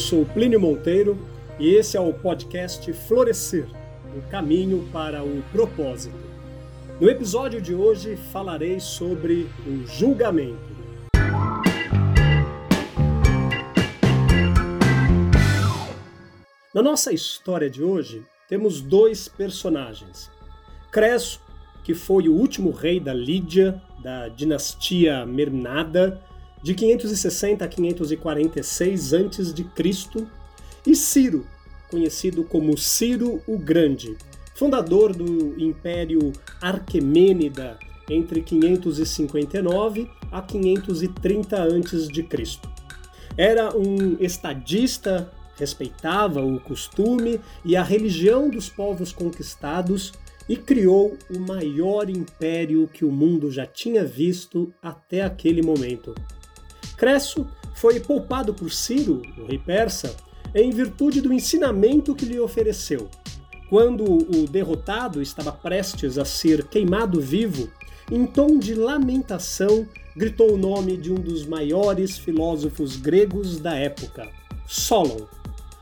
Sou 0.00 0.24
Plínio 0.24 0.58
Monteiro 0.58 1.18
e 1.58 1.74
esse 1.74 1.94
é 1.94 2.00
o 2.00 2.10
podcast 2.10 2.90
Florescer 2.90 3.66
o 4.16 4.22
caminho 4.30 4.88
para 4.90 5.22
o 5.22 5.42
propósito. 5.52 6.16
No 6.98 7.08
episódio 7.08 7.60
de 7.60 7.74
hoje 7.74 8.16
falarei 8.16 8.80
sobre 8.80 9.46
o 9.66 9.86
julgamento. 9.86 10.58
Na 16.74 16.82
nossa 16.82 17.12
história 17.12 17.68
de 17.68 17.82
hoje, 17.82 18.22
temos 18.48 18.80
dois 18.80 19.28
personagens. 19.28 20.30
Creso, 20.90 21.42
que 21.84 21.92
foi 21.92 22.26
o 22.26 22.32
último 22.32 22.70
rei 22.70 22.98
da 22.98 23.12
Lídia, 23.12 23.80
da 24.02 24.28
dinastia 24.28 25.26
Mernada, 25.26 26.22
de 26.62 26.74
560 26.74 27.64
a 27.64 27.68
546 27.68 29.14
a.C., 29.14 30.26
e 30.86 30.96
Ciro, 30.96 31.46
conhecido 31.90 32.42
como 32.44 32.76
Ciro 32.78 33.42
o 33.46 33.58
Grande, 33.58 34.16
fundador 34.54 35.14
do 35.14 35.60
Império 35.62 36.32
Arquemênida 36.60 37.78
entre 38.08 38.42
559 38.42 40.10
a 40.32 40.42
530 40.42 41.62
a.C. 41.62 42.60
Era 43.36 43.76
um 43.76 44.16
estadista, 44.18 45.30
respeitava 45.56 46.42
o 46.42 46.58
costume 46.60 47.40
e 47.64 47.76
a 47.76 47.82
religião 47.82 48.50
dos 48.50 48.68
povos 48.68 49.12
conquistados 49.12 50.12
e 50.48 50.56
criou 50.56 51.16
o 51.34 51.38
maior 51.38 52.10
império 52.10 52.88
que 52.92 53.04
o 53.04 53.12
mundo 53.12 53.50
já 53.50 53.66
tinha 53.66 54.04
visto 54.04 54.72
até 54.82 55.22
aquele 55.22 55.62
momento. 55.62 56.14
Cresso 57.00 57.46
foi 57.72 57.98
poupado 57.98 58.52
por 58.52 58.70
Ciro, 58.70 59.22
o 59.38 59.46
rei 59.46 59.56
persa, 59.56 60.14
em 60.54 60.70
virtude 60.70 61.22
do 61.22 61.32
ensinamento 61.32 62.14
que 62.14 62.26
lhe 62.26 62.38
ofereceu. 62.38 63.08
Quando 63.70 64.04
o 64.04 64.46
derrotado 64.46 65.22
estava 65.22 65.50
prestes 65.50 66.18
a 66.18 66.26
ser 66.26 66.66
queimado 66.66 67.18
vivo, 67.18 67.70
em 68.12 68.26
tom 68.26 68.58
de 68.58 68.74
lamentação, 68.74 69.88
gritou 70.14 70.52
o 70.52 70.58
nome 70.58 70.98
de 70.98 71.10
um 71.10 71.14
dos 71.14 71.46
maiores 71.46 72.18
filósofos 72.18 72.98
gregos 72.98 73.58
da 73.58 73.74
época, 73.74 74.28
Solon. 74.66 75.26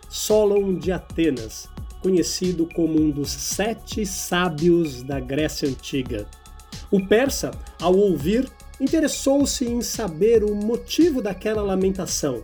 Solon 0.09 0.77
de 0.77 0.93
Atenas, 0.93 1.69
conhecido 2.01 2.69
como 2.77 2.97
um 2.97 3.11
dos 3.11 3.31
sete 3.31 4.07
sábios 4.07 5.03
da 5.03 5.19
Grécia 5.19 5.69
Antiga. 5.69 6.29
O 6.93 7.05
persa, 7.05 7.51
ao 7.81 7.97
ouvir, 7.97 8.49
interessou-se 8.81 9.65
em 9.65 9.83
saber 9.83 10.45
o 10.45 10.55
motivo 10.55 11.21
daquela 11.21 11.63
lamentação. 11.63 12.43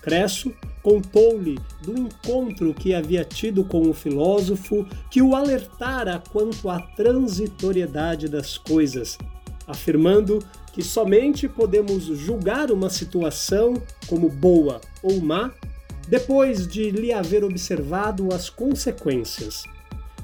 Cresso 0.00 0.52
contou-lhe 0.82 1.58
do 1.80 1.96
encontro 1.96 2.74
que 2.74 2.92
havia 2.92 3.24
tido 3.24 3.64
com 3.64 3.88
o 3.88 3.94
filósofo 3.94 4.86
que 5.10 5.22
o 5.22 5.34
alertara 5.34 6.22
quanto 6.32 6.68
à 6.68 6.80
transitoriedade 6.80 8.28
das 8.28 8.58
coisas, 8.58 9.16
afirmando 9.66 10.40
que 10.72 10.82
somente 10.82 11.48
podemos 11.48 12.04
julgar 12.04 12.70
uma 12.70 12.90
situação 12.90 13.80
como 14.08 14.28
boa 14.28 14.80
ou 15.02 15.20
má 15.20 15.52
depois 16.08 16.66
de 16.66 16.90
lhe 16.90 17.12
haver 17.12 17.44
observado 17.44 18.34
as 18.34 18.50
consequências. 18.50 19.62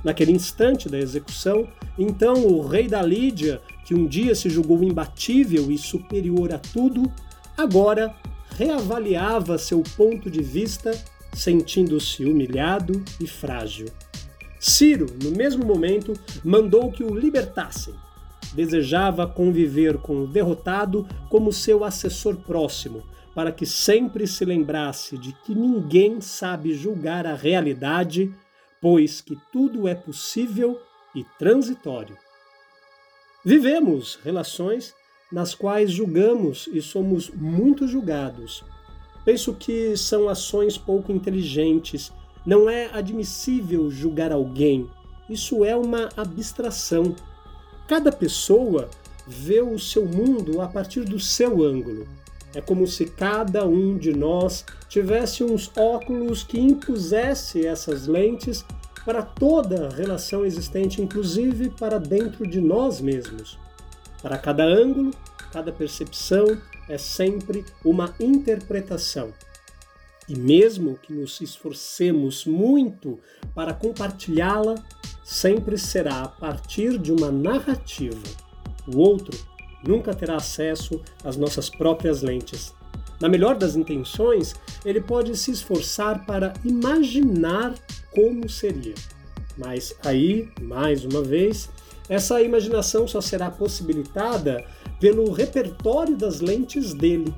Naquele 0.02 0.32
instante 0.32 0.88
da 0.88 0.98
execução, 0.98 1.68
então 1.98 2.46
o 2.46 2.66
rei 2.66 2.88
da 2.88 3.02
Lídia 3.02 3.60
que 3.88 3.94
um 3.94 4.06
dia 4.06 4.34
se 4.34 4.50
julgou 4.50 4.84
imbatível 4.84 5.70
e 5.70 5.78
superior 5.78 6.52
a 6.52 6.58
tudo, 6.58 7.10
agora 7.56 8.14
reavaliava 8.50 9.56
seu 9.56 9.82
ponto 9.96 10.30
de 10.30 10.42
vista, 10.42 10.90
sentindo-se 11.32 12.22
humilhado 12.22 13.02
e 13.18 13.26
frágil. 13.26 13.86
Ciro, 14.60 15.06
no 15.22 15.30
mesmo 15.30 15.64
momento, 15.64 16.12
mandou 16.44 16.92
que 16.92 17.02
o 17.02 17.14
libertassem. 17.14 17.94
Desejava 18.52 19.26
conviver 19.26 19.96
com 19.96 20.24
o 20.24 20.26
derrotado 20.26 21.08
como 21.30 21.50
seu 21.50 21.82
assessor 21.82 22.36
próximo, 22.36 23.02
para 23.34 23.50
que 23.50 23.64
sempre 23.64 24.26
se 24.26 24.44
lembrasse 24.44 25.16
de 25.16 25.32
que 25.32 25.54
ninguém 25.54 26.20
sabe 26.20 26.74
julgar 26.74 27.26
a 27.26 27.34
realidade, 27.34 28.30
pois 28.82 29.22
que 29.22 29.34
tudo 29.50 29.88
é 29.88 29.94
possível 29.94 30.78
e 31.14 31.24
transitório. 31.38 32.27
Vivemos 33.48 34.18
relações 34.22 34.92
nas 35.32 35.54
quais 35.54 35.90
julgamos 35.90 36.68
e 36.70 36.82
somos 36.82 37.30
muito 37.30 37.88
julgados. 37.88 38.62
Penso 39.24 39.54
que 39.54 39.96
são 39.96 40.28
ações 40.28 40.76
pouco 40.76 41.10
inteligentes. 41.10 42.12
Não 42.44 42.68
é 42.68 42.90
admissível 42.92 43.90
julgar 43.90 44.32
alguém. 44.32 44.86
Isso 45.30 45.64
é 45.64 45.74
uma 45.74 46.10
abstração. 46.14 47.16
Cada 47.86 48.12
pessoa 48.12 48.90
vê 49.26 49.62
o 49.62 49.78
seu 49.78 50.04
mundo 50.04 50.60
a 50.60 50.68
partir 50.68 51.04
do 51.04 51.18
seu 51.18 51.64
ângulo. 51.64 52.06
É 52.54 52.60
como 52.60 52.86
se 52.86 53.06
cada 53.06 53.66
um 53.66 53.96
de 53.96 54.12
nós 54.12 54.62
tivesse 54.90 55.42
uns 55.42 55.72
óculos 55.74 56.42
que 56.42 56.60
impusesse 56.60 57.66
essas 57.66 58.06
lentes 58.06 58.62
para 59.08 59.22
toda 59.22 59.88
relação 59.88 60.44
existente, 60.44 61.00
inclusive 61.00 61.70
para 61.70 61.98
dentro 61.98 62.46
de 62.46 62.60
nós 62.60 63.00
mesmos. 63.00 63.58
Para 64.20 64.36
cada 64.36 64.62
ângulo, 64.62 65.12
cada 65.50 65.72
percepção 65.72 66.60
é 66.90 66.98
sempre 66.98 67.64
uma 67.82 68.14
interpretação. 68.20 69.32
E 70.28 70.36
mesmo 70.36 70.98
que 70.98 71.14
nos 71.14 71.40
esforcemos 71.40 72.44
muito 72.44 73.18
para 73.54 73.72
compartilhá-la, 73.72 74.74
sempre 75.24 75.78
será 75.78 76.24
a 76.24 76.28
partir 76.28 76.98
de 76.98 77.10
uma 77.10 77.32
narrativa. 77.32 78.20
O 78.86 78.98
outro 78.98 79.34
nunca 79.82 80.12
terá 80.12 80.36
acesso 80.36 81.00
às 81.24 81.34
nossas 81.34 81.70
próprias 81.70 82.20
lentes. 82.20 82.74
Na 83.20 83.28
melhor 83.28 83.56
das 83.56 83.74
intenções, 83.74 84.54
ele 84.84 85.00
pode 85.00 85.36
se 85.36 85.50
esforçar 85.50 86.24
para 86.24 86.54
imaginar 86.64 87.74
como 88.14 88.48
seria. 88.48 88.94
Mas 89.56 89.94
aí, 90.04 90.48
mais 90.60 91.04
uma 91.04 91.22
vez, 91.22 91.68
essa 92.08 92.40
imaginação 92.40 93.08
só 93.08 93.20
será 93.20 93.50
possibilitada 93.50 94.64
pelo 95.00 95.32
repertório 95.32 96.16
das 96.16 96.40
lentes 96.40 96.94
dele. 96.94 97.34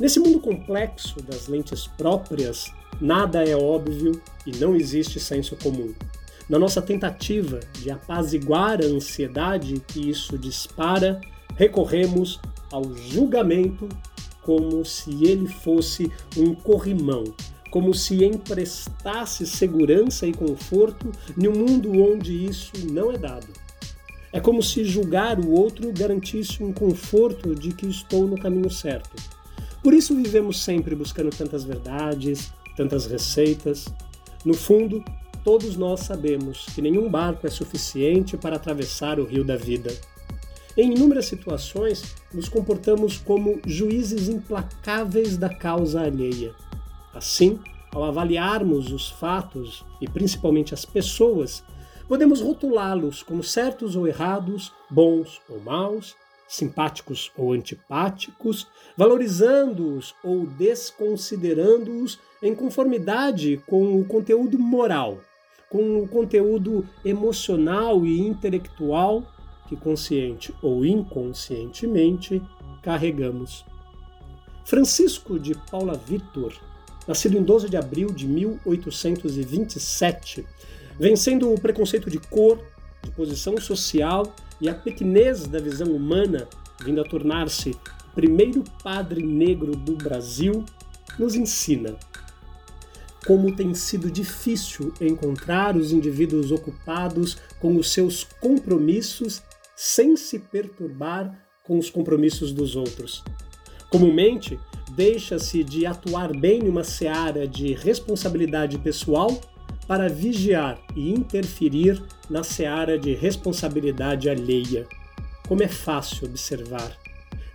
Nesse 0.00 0.18
mundo 0.18 0.40
complexo 0.40 1.22
das 1.22 1.46
lentes 1.46 1.86
próprias, 1.86 2.72
nada 3.00 3.44
é 3.44 3.56
óbvio 3.56 4.20
e 4.44 4.50
não 4.56 4.74
existe 4.74 5.20
senso 5.20 5.56
comum. 5.56 5.94
Na 6.48 6.58
nossa 6.58 6.82
tentativa 6.82 7.60
de 7.74 7.90
apaziguar 7.90 8.80
a 8.82 8.86
ansiedade 8.86 9.80
que 9.86 10.10
isso 10.10 10.36
dispara, 10.36 11.20
recorremos 11.56 12.40
ao 12.70 12.82
julgamento 12.94 13.88
como 14.42 14.84
se 14.84 15.24
ele 15.24 15.46
fosse 15.46 16.10
um 16.36 16.54
corrimão, 16.54 17.24
como 17.70 17.94
se 17.94 18.24
emprestasse 18.24 19.46
segurança 19.46 20.26
e 20.26 20.32
conforto 20.32 21.10
num 21.36 21.52
mundo 21.52 21.90
onde 21.92 22.44
isso 22.44 22.72
não 22.90 23.10
é 23.10 23.16
dado. 23.16 23.48
É 24.32 24.40
como 24.40 24.62
se 24.62 24.84
julgar 24.84 25.38
o 25.38 25.50
outro 25.50 25.92
garantisse 25.92 26.62
um 26.62 26.72
conforto 26.72 27.54
de 27.54 27.72
que 27.72 27.86
estou 27.86 28.26
no 28.26 28.38
caminho 28.38 28.70
certo. 28.70 29.14
Por 29.82 29.92
isso 29.92 30.14
vivemos 30.14 30.62
sempre 30.62 30.94
buscando 30.94 31.30
tantas 31.30 31.64
verdades, 31.64 32.52
tantas 32.76 33.06
receitas. 33.06 33.86
No 34.44 34.54
fundo, 34.54 35.04
todos 35.44 35.76
nós 35.76 36.00
sabemos 36.00 36.66
que 36.74 36.80
nenhum 36.80 37.10
barco 37.10 37.46
é 37.46 37.50
suficiente 37.50 38.36
para 38.36 38.56
atravessar 38.56 39.20
o 39.20 39.24
rio 39.24 39.44
da 39.44 39.56
vida. 39.56 39.92
Em 40.74 40.94
inúmeras 40.94 41.26
situações, 41.26 42.16
nos 42.32 42.48
comportamos 42.48 43.18
como 43.18 43.60
juízes 43.66 44.28
implacáveis 44.30 45.36
da 45.36 45.50
causa 45.50 46.00
alheia. 46.00 46.54
Assim, 47.12 47.60
ao 47.92 48.02
avaliarmos 48.04 48.90
os 48.90 49.10
fatos 49.10 49.84
e 50.00 50.08
principalmente 50.08 50.72
as 50.72 50.86
pessoas, 50.86 51.62
podemos 52.08 52.40
rotulá-los 52.40 53.22
como 53.22 53.42
certos 53.42 53.96
ou 53.96 54.08
errados, 54.08 54.72
bons 54.90 55.42
ou 55.46 55.60
maus, 55.60 56.16
simpáticos 56.48 57.30
ou 57.36 57.52
antipáticos, 57.52 58.66
valorizando-os 58.96 60.14
ou 60.24 60.46
desconsiderando-os 60.46 62.18
em 62.42 62.54
conformidade 62.54 63.62
com 63.66 64.00
o 64.00 64.06
conteúdo 64.06 64.58
moral, 64.58 65.18
com 65.68 66.02
o 66.02 66.08
conteúdo 66.08 66.88
emocional 67.04 68.06
e 68.06 68.20
intelectual 68.20 69.22
que 69.68 69.76
consciente 69.76 70.54
ou 70.62 70.84
inconscientemente 70.84 72.42
carregamos. 72.82 73.64
Francisco 74.64 75.38
de 75.38 75.54
Paula 75.70 75.94
Vitor 75.94 76.52
nascido 77.06 77.36
em 77.36 77.42
12 77.42 77.68
de 77.68 77.76
abril 77.76 78.10
de 78.12 78.26
1827, 78.26 80.46
vencendo 80.98 81.52
o 81.52 81.60
preconceito 81.60 82.10
de 82.10 82.18
cor, 82.18 82.58
de 83.02 83.10
posição 83.10 83.58
social 83.58 84.34
e 84.60 84.68
a 84.68 84.74
pequenez 84.74 85.46
da 85.46 85.58
visão 85.58 85.88
humana, 85.88 86.46
vindo 86.84 87.00
a 87.00 87.04
tornar-se 87.04 87.70
o 87.70 88.14
primeiro 88.14 88.62
padre 88.82 89.22
negro 89.22 89.74
do 89.74 89.96
Brasil, 89.96 90.62
nos 91.18 91.34
ensina 91.34 91.96
como 93.26 93.54
tem 93.54 93.72
sido 93.72 94.10
difícil 94.10 94.92
encontrar 95.00 95.76
os 95.76 95.92
indivíduos 95.92 96.50
ocupados 96.50 97.36
com 97.60 97.76
os 97.76 97.92
seus 97.92 98.24
compromissos 98.40 99.40
sem 99.84 100.16
se 100.16 100.38
perturbar 100.38 101.44
com 101.64 101.76
os 101.76 101.90
compromissos 101.90 102.52
dos 102.52 102.76
outros. 102.76 103.24
Comumente, 103.90 104.56
deixa-se 104.94 105.64
de 105.64 105.84
atuar 105.84 106.32
bem 106.38 106.60
numa 106.62 106.84
seara 106.84 107.48
de 107.48 107.74
responsabilidade 107.74 108.78
pessoal 108.78 109.40
para 109.88 110.08
vigiar 110.08 110.80
e 110.94 111.10
interferir 111.10 112.00
na 112.30 112.44
seara 112.44 112.96
de 112.96 113.12
responsabilidade 113.12 114.30
alheia. 114.30 114.86
Como 115.48 115.64
é 115.64 115.68
fácil 115.68 116.28
observar. 116.28 116.96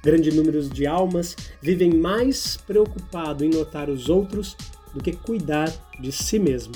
Grande 0.04 0.30
número 0.30 0.62
de 0.68 0.86
almas 0.86 1.34
vivem 1.62 1.94
mais 1.94 2.58
preocupado 2.58 3.46
em 3.46 3.50
notar 3.50 3.90
os 3.90 4.10
outros 4.10 4.58
do 4.94 5.02
que 5.02 5.14
cuidar 5.14 5.72
de 5.98 6.12
si 6.12 6.40
mesmo. 6.40 6.74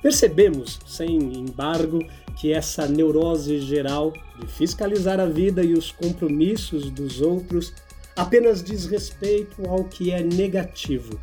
Percebemos, 0.00 0.78
sem 0.86 1.16
embargo, 1.16 1.98
que 2.36 2.52
essa 2.52 2.86
neurose 2.86 3.58
geral 3.60 4.12
de 4.38 4.46
fiscalizar 4.46 5.18
a 5.18 5.26
vida 5.26 5.64
e 5.64 5.72
os 5.72 5.90
compromissos 5.90 6.90
dos 6.90 7.20
outros 7.20 7.72
apenas 8.14 8.62
diz 8.62 8.86
respeito 8.86 9.66
ao 9.68 9.84
que 9.84 10.10
é 10.10 10.22
negativo, 10.22 11.18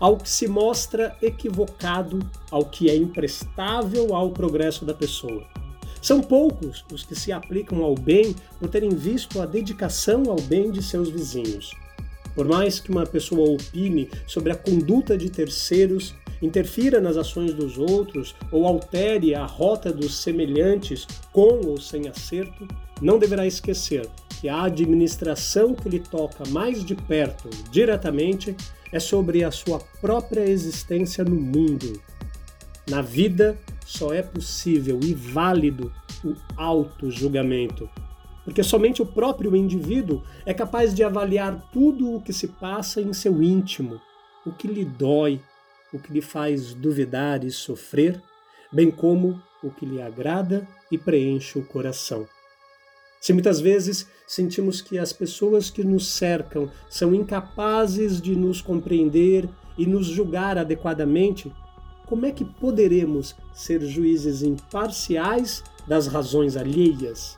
ao 0.00 0.16
que 0.16 0.28
se 0.28 0.48
mostra 0.48 1.16
equivocado, 1.22 2.18
ao 2.50 2.64
que 2.64 2.90
é 2.90 2.96
imprestável 2.96 4.14
ao 4.14 4.30
progresso 4.30 4.84
da 4.84 4.94
pessoa. 4.94 5.46
São 6.00 6.20
poucos 6.20 6.84
os 6.92 7.02
que 7.02 7.14
se 7.14 7.32
aplicam 7.32 7.82
ao 7.82 7.94
bem 7.94 8.34
por 8.58 8.68
terem 8.68 8.90
visto 8.90 9.40
a 9.40 9.46
dedicação 9.46 10.24
ao 10.28 10.40
bem 10.40 10.70
de 10.70 10.82
seus 10.82 11.08
vizinhos. 11.08 11.72
Por 12.34 12.46
mais 12.46 12.80
que 12.80 12.90
uma 12.90 13.06
pessoa 13.06 13.48
opine 13.48 14.10
sobre 14.26 14.52
a 14.52 14.56
conduta 14.56 15.16
de 15.16 15.30
terceiros, 15.30 16.14
interfira 16.40 17.00
nas 17.00 17.16
ações 17.16 17.52
dos 17.54 17.78
outros 17.78 18.34
ou 18.50 18.66
altere 18.66 19.34
a 19.34 19.44
rota 19.44 19.92
dos 19.92 20.18
semelhantes 20.18 21.06
com 21.32 21.66
ou 21.66 21.80
sem 21.80 22.08
acerto, 22.08 22.66
não 23.00 23.18
deverá 23.18 23.46
esquecer 23.46 24.08
que 24.40 24.48
a 24.48 24.64
administração 24.64 25.74
que 25.74 25.88
lhe 25.88 26.00
toca 26.00 26.48
mais 26.50 26.84
de 26.84 26.94
perto, 26.94 27.48
diretamente, 27.70 28.56
é 28.92 29.00
sobre 29.00 29.42
a 29.42 29.50
sua 29.50 29.80
própria 30.00 30.42
existência 30.42 31.24
no 31.24 31.36
mundo. 31.36 32.00
Na 32.88 33.00
vida, 33.00 33.58
só 33.84 34.12
é 34.12 34.22
possível 34.22 35.00
e 35.02 35.14
válido 35.14 35.92
o 36.24 36.34
auto-julgamento 36.56 37.88
porque 38.44 38.62
somente 38.62 39.00
o 39.00 39.06
próprio 39.06 39.56
indivíduo 39.56 40.22
é 40.44 40.52
capaz 40.52 40.94
de 40.94 41.02
avaliar 41.02 41.68
tudo 41.72 42.14
o 42.14 42.20
que 42.20 42.32
se 42.32 42.48
passa 42.48 43.00
em 43.00 43.12
seu 43.12 43.42
íntimo, 43.42 44.00
o 44.44 44.52
que 44.52 44.68
lhe 44.68 44.84
dói, 44.84 45.40
o 45.94 45.98
que 45.98 46.12
lhe 46.12 46.20
faz 46.20 46.74
duvidar 46.74 47.44
e 47.44 47.50
sofrer, 47.52 48.20
bem 48.72 48.90
como 48.90 49.40
o 49.62 49.70
que 49.70 49.86
lhe 49.86 50.02
agrada 50.02 50.66
e 50.90 50.98
preenche 50.98 51.56
o 51.56 51.64
coração. 51.64 52.26
Se 53.20 53.32
muitas 53.32 53.60
vezes 53.60 54.06
sentimos 54.26 54.82
que 54.82 54.98
as 54.98 55.12
pessoas 55.12 55.70
que 55.70 55.84
nos 55.84 56.08
cercam 56.08 56.70
são 56.90 57.14
incapazes 57.14 58.20
de 58.20 58.34
nos 58.34 58.60
compreender 58.60 59.48
e 59.78 59.86
nos 59.86 60.06
julgar 60.06 60.58
adequadamente, 60.58 61.50
como 62.06 62.26
é 62.26 62.32
que 62.32 62.44
poderemos 62.44 63.34
ser 63.54 63.80
juízes 63.80 64.42
imparciais 64.42 65.62
das 65.86 66.06
razões 66.06 66.56
alheias? 66.56 67.36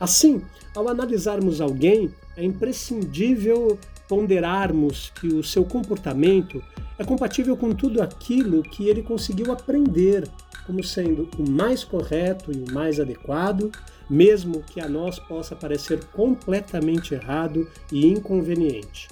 Assim, 0.00 0.42
ao 0.74 0.88
analisarmos 0.88 1.60
alguém, 1.60 2.14
é 2.36 2.44
imprescindível 2.44 3.78
ponderarmos 4.08 5.12
que 5.20 5.28
o 5.28 5.42
seu 5.42 5.64
comportamento 5.64 6.62
é 6.98 7.04
compatível 7.04 7.56
com 7.56 7.72
tudo 7.72 8.02
aquilo 8.02 8.62
que 8.62 8.88
ele 8.88 9.02
conseguiu 9.02 9.52
aprender 9.52 10.28
como 10.66 10.82
sendo 10.82 11.28
o 11.38 11.48
mais 11.48 11.84
correto 11.84 12.52
e 12.52 12.56
o 12.56 12.72
mais 12.72 13.00
adequado, 13.00 13.70
mesmo 14.08 14.62
que 14.62 14.80
a 14.80 14.88
nós 14.88 15.18
possa 15.18 15.56
parecer 15.56 16.04
completamente 16.06 17.14
errado 17.14 17.68
e 17.90 18.06
inconveniente. 18.06 19.08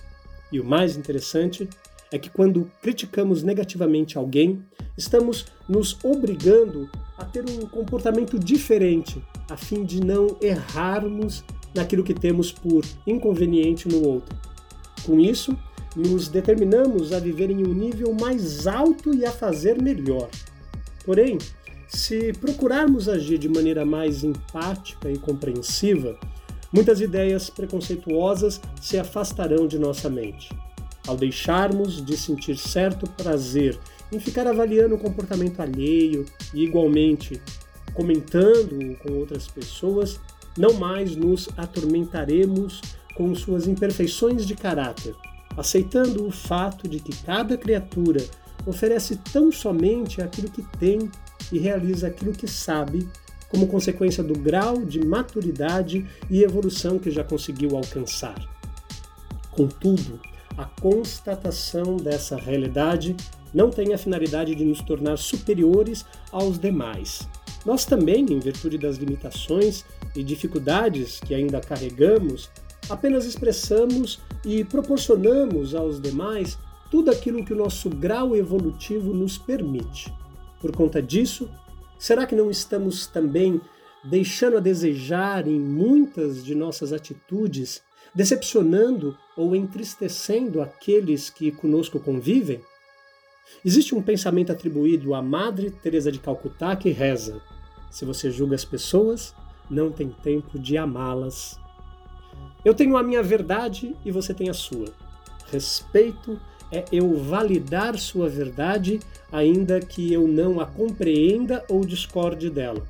E 0.52 0.60
o 0.60 0.64
mais 0.64 0.96
interessante 0.96 1.68
é 2.12 2.18
que 2.18 2.28
quando 2.28 2.70
criticamos 2.82 3.42
negativamente 3.42 4.18
alguém, 4.18 4.62
estamos 4.96 5.46
nos 5.68 5.96
obrigando 6.04 6.90
a 7.16 7.24
ter 7.24 7.44
um 7.48 7.66
comportamento 7.66 8.38
diferente, 8.38 9.22
a 9.48 9.56
fim 9.56 9.84
de 9.84 10.04
não 10.04 10.36
errarmos 10.40 11.44
naquilo 11.74 12.02
que 12.02 12.14
temos 12.14 12.50
por 12.50 12.84
inconveniente 13.06 13.88
no 13.88 14.04
outro. 14.06 14.36
Com 15.04 15.18
isso, 15.18 15.56
nos 15.96 16.28
determinamos 16.28 17.12
a 17.12 17.18
viver 17.18 17.50
em 17.50 17.66
um 17.66 17.74
nível 17.74 18.14
mais 18.14 18.66
alto 18.66 19.14
e 19.14 19.24
a 19.24 19.32
fazer 19.32 19.80
melhor. 19.80 20.28
Porém, 21.04 21.38
se 21.88 22.32
procurarmos 22.34 23.08
agir 23.08 23.38
de 23.38 23.48
maneira 23.48 23.84
mais 23.84 24.22
empática 24.22 25.10
e 25.10 25.18
compreensiva, 25.18 26.16
muitas 26.72 27.00
ideias 27.00 27.50
preconceituosas 27.50 28.60
se 28.80 28.98
afastarão 28.98 29.66
de 29.66 29.78
nossa 29.78 30.08
mente. 30.08 30.48
Ao 31.06 31.16
deixarmos 31.16 32.04
de 32.04 32.16
sentir 32.16 32.56
certo 32.56 33.10
prazer 33.10 33.76
em 34.12 34.20
ficar 34.20 34.46
avaliando 34.46 34.94
o 34.94 34.98
comportamento 34.98 35.60
alheio 35.60 36.24
e, 36.54 36.62
igualmente, 36.62 37.40
comentando 37.94 38.96
com 38.98 39.14
outras 39.14 39.48
pessoas, 39.48 40.20
não 40.56 40.74
mais 40.74 41.16
nos 41.16 41.48
atormentaremos 41.56 42.80
com 43.20 43.34
suas 43.34 43.66
imperfeições 43.66 44.46
de 44.46 44.54
caráter, 44.54 45.14
aceitando 45.54 46.26
o 46.26 46.30
fato 46.30 46.88
de 46.88 46.98
que 47.00 47.14
cada 47.22 47.54
criatura 47.54 48.24
oferece 48.64 49.16
tão 49.30 49.52
somente 49.52 50.22
aquilo 50.22 50.50
que 50.50 50.62
tem 50.78 51.10
e 51.52 51.58
realiza 51.58 52.06
aquilo 52.06 52.32
que 52.32 52.48
sabe, 52.48 53.06
como 53.50 53.66
consequência 53.66 54.24
do 54.24 54.32
grau 54.32 54.86
de 54.86 55.04
maturidade 55.04 56.06
e 56.30 56.42
evolução 56.42 56.98
que 56.98 57.10
já 57.10 57.22
conseguiu 57.22 57.76
alcançar. 57.76 58.42
Contudo, 59.50 60.18
a 60.56 60.64
constatação 60.64 61.98
dessa 61.98 62.36
realidade 62.36 63.14
não 63.52 63.68
tem 63.68 63.92
a 63.92 63.98
finalidade 63.98 64.54
de 64.54 64.64
nos 64.64 64.80
tornar 64.80 65.18
superiores 65.18 66.06
aos 66.32 66.58
demais. 66.58 67.28
Nós 67.66 67.84
também, 67.84 68.24
em 68.24 68.38
virtude 68.38 68.78
das 68.78 68.96
limitações 68.96 69.84
e 70.16 70.24
dificuldades 70.24 71.20
que 71.20 71.34
ainda 71.34 71.60
carregamos, 71.60 72.48
apenas 72.88 73.24
expressamos 73.24 74.20
e 74.44 74.64
proporcionamos 74.64 75.74
aos 75.74 76.00
demais 76.00 76.58
tudo 76.90 77.10
aquilo 77.10 77.44
que 77.44 77.52
o 77.52 77.56
nosso 77.56 77.88
grau 77.88 78.34
evolutivo 78.34 79.14
nos 79.14 79.38
permite. 79.38 80.12
Por 80.60 80.74
conta 80.74 81.00
disso, 81.00 81.48
será 81.98 82.26
que 82.26 82.34
não 82.34 82.50
estamos 82.50 83.06
também 83.06 83.60
deixando 84.04 84.56
a 84.56 84.60
desejar 84.60 85.46
em 85.46 85.60
muitas 85.60 86.44
de 86.44 86.54
nossas 86.54 86.92
atitudes, 86.92 87.82
decepcionando 88.14 89.16
ou 89.36 89.54
entristecendo 89.54 90.60
aqueles 90.60 91.30
que 91.30 91.52
conosco 91.52 92.00
convivem? 92.00 92.60
Existe 93.64 93.94
um 93.94 94.02
pensamento 94.02 94.50
atribuído 94.50 95.14
à 95.14 95.20
Madre 95.20 95.70
Teresa 95.70 96.10
de 96.10 96.18
Calcutá 96.18 96.74
que 96.74 96.90
reza: 96.90 97.40
Se 97.90 98.04
você 98.04 98.30
julga 98.30 98.54
as 98.54 98.64
pessoas, 98.64 99.34
não 99.68 99.90
tem 99.90 100.10
tempo 100.10 100.58
de 100.58 100.78
amá-las. 100.78 101.59
Eu 102.64 102.74
tenho 102.74 102.96
a 102.96 103.02
minha 103.02 103.22
verdade 103.22 103.96
e 104.04 104.10
você 104.10 104.34
tem 104.34 104.50
a 104.50 104.54
sua. 104.54 104.86
Respeito 105.50 106.38
é 106.70 106.84
eu 106.92 107.16
validar 107.16 107.98
sua 107.98 108.28
verdade, 108.28 109.00
ainda 109.32 109.80
que 109.80 110.12
eu 110.12 110.28
não 110.28 110.60
a 110.60 110.66
compreenda 110.66 111.64
ou 111.68 111.84
discorde 111.84 112.50
dela. 112.50 112.86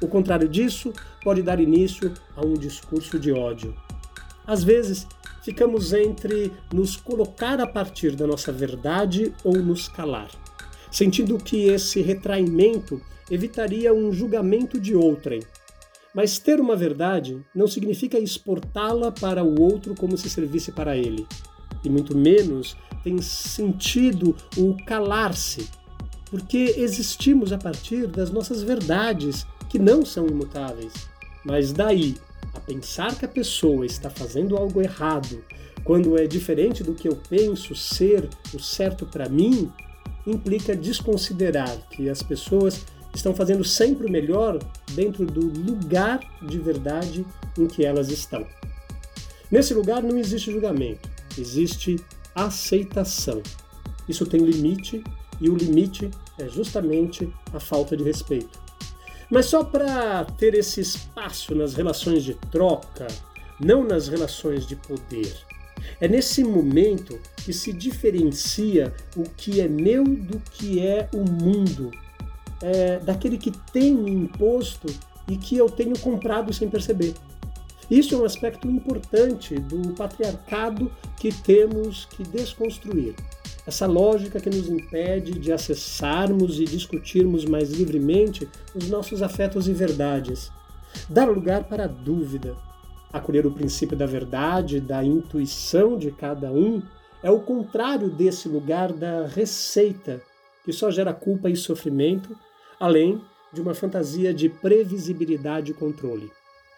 O 0.00 0.06
contrário 0.06 0.48
disso 0.48 0.92
pode 1.22 1.42
dar 1.42 1.60
início 1.60 2.14
a 2.36 2.46
um 2.46 2.54
discurso 2.54 3.18
de 3.18 3.32
ódio. 3.32 3.74
Às 4.46 4.62
vezes, 4.62 5.06
ficamos 5.42 5.92
entre 5.92 6.52
nos 6.72 6.96
colocar 6.96 7.60
a 7.60 7.66
partir 7.66 8.14
da 8.14 8.26
nossa 8.26 8.52
verdade 8.52 9.34
ou 9.42 9.56
nos 9.56 9.88
calar, 9.88 10.30
sentindo 10.90 11.36
que 11.36 11.64
esse 11.64 12.00
retraimento 12.00 13.00
evitaria 13.30 13.92
um 13.92 14.12
julgamento 14.12 14.80
de 14.80 14.94
outrem. 14.94 15.40
Mas 16.18 16.36
ter 16.36 16.60
uma 16.60 16.74
verdade 16.74 17.40
não 17.54 17.68
significa 17.68 18.18
exportá-la 18.18 19.12
para 19.12 19.44
o 19.44 19.62
outro 19.62 19.94
como 19.94 20.18
se 20.18 20.28
servisse 20.28 20.72
para 20.72 20.96
ele, 20.96 21.24
e 21.84 21.88
muito 21.88 22.18
menos 22.18 22.76
tem 23.04 23.22
sentido 23.22 24.34
o 24.56 24.76
calar-se, 24.84 25.68
porque 26.28 26.74
existimos 26.76 27.52
a 27.52 27.56
partir 27.56 28.08
das 28.08 28.32
nossas 28.32 28.64
verdades, 28.64 29.46
que 29.68 29.78
não 29.78 30.04
são 30.04 30.26
imutáveis. 30.26 30.92
Mas 31.44 31.72
daí 31.72 32.16
a 32.52 32.58
pensar 32.58 33.16
que 33.16 33.24
a 33.24 33.28
pessoa 33.28 33.86
está 33.86 34.10
fazendo 34.10 34.56
algo 34.56 34.82
errado, 34.82 35.44
quando 35.84 36.18
é 36.18 36.26
diferente 36.26 36.82
do 36.82 36.94
que 36.94 37.06
eu 37.06 37.16
penso 37.28 37.76
ser 37.76 38.28
o 38.52 38.58
certo 38.58 39.06
para 39.06 39.28
mim, 39.28 39.70
implica 40.26 40.74
desconsiderar 40.74 41.78
que 41.90 42.10
as 42.10 42.24
pessoas 42.24 42.84
estão 43.18 43.34
fazendo 43.34 43.64
sempre 43.64 44.06
o 44.06 44.10
melhor 44.10 44.58
dentro 44.92 45.26
do 45.26 45.40
lugar 45.40 46.20
de 46.42 46.58
verdade 46.58 47.26
em 47.58 47.66
que 47.66 47.84
elas 47.84 48.10
estão. 48.10 48.46
Nesse 49.50 49.74
lugar 49.74 50.02
não 50.02 50.18
existe 50.18 50.50
julgamento, 50.50 51.08
existe 51.36 51.96
aceitação. 52.34 53.42
Isso 54.08 54.26
tem 54.26 54.40
limite 54.40 55.02
e 55.40 55.48
o 55.48 55.56
limite 55.56 56.10
é 56.38 56.48
justamente 56.48 57.28
a 57.52 57.60
falta 57.60 57.96
de 57.96 58.04
respeito. 58.04 58.58
Mas 59.30 59.46
só 59.46 59.62
para 59.62 60.24
ter 60.24 60.54
esse 60.54 60.80
espaço 60.80 61.54
nas 61.54 61.74
relações 61.74 62.24
de 62.24 62.34
troca, 62.50 63.06
não 63.60 63.84
nas 63.84 64.08
relações 64.08 64.66
de 64.66 64.76
poder. 64.76 65.34
É 66.00 66.08
nesse 66.08 66.42
momento 66.42 67.18
que 67.44 67.52
se 67.52 67.72
diferencia 67.72 68.92
o 69.16 69.24
que 69.24 69.60
é 69.60 69.68
meu 69.68 70.04
do 70.04 70.40
que 70.52 70.80
é 70.80 71.08
o 71.12 71.24
mundo, 71.24 71.90
é, 72.62 72.98
daquele 72.98 73.38
que 73.38 73.50
tem 73.72 73.94
me 73.94 74.10
imposto 74.10 74.86
e 75.28 75.36
que 75.36 75.56
eu 75.56 75.68
tenho 75.68 75.98
comprado 75.98 76.52
sem 76.52 76.68
perceber. 76.68 77.14
Isso 77.90 78.14
é 78.14 78.18
um 78.18 78.24
aspecto 78.24 78.68
importante 78.68 79.54
do 79.54 79.94
patriarcado 79.94 80.92
que 81.16 81.32
temos 81.32 82.04
que 82.04 82.22
desconstruir. 82.22 83.14
Essa 83.66 83.86
lógica 83.86 84.40
que 84.40 84.50
nos 84.50 84.68
impede 84.68 85.32
de 85.32 85.52
acessarmos 85.52 86.60
e 86.60 86.64
discutirmos 86.64 87.44
mais 87.44 87.70
livremente 87.70 88.48
os 88.74 88.88
nossos 88.88 89.22
afetos 89.22 89.68
e 89.68 89.72
verdades. 89.72 90.50
Dar 91.08 91.28
lugar 91.28 91.64
para 91.64 91.84
a 91.84 91.88
dúvida, 91.88 92.56
acolher 93.12 93.46
o 93.46 93.50
princípio 93.50 93.96
da 93.96 94.06
verdade, 94.06 94.80
da 94.80 95.02
intuição 95.02 95.98
de 95.98 96.10
cada 96.10 96.50
um, 96.50 96.82
é 97.22 97.30
o 97.30 97.40
contrário 97.40 98.10
desse 98.10 98.48
lugar 98.48 98.92
da 98.92 99.26
receita, 99.26 100.20
que 100.64 100.72
só 100.72 100.90
gera 100.90 101.12
culpa 101.12 101.50
e 101.50 101.56
sofrimento, 101.56 102.36
além 102.78 103.20
de 103.52 103.60
uma 103.60 103.74
fantasia 103.74 104.32
de 104.32 104.48
previsibilidade 104.48 105.72
e 105.72 105.74
controle. 105.74 106.30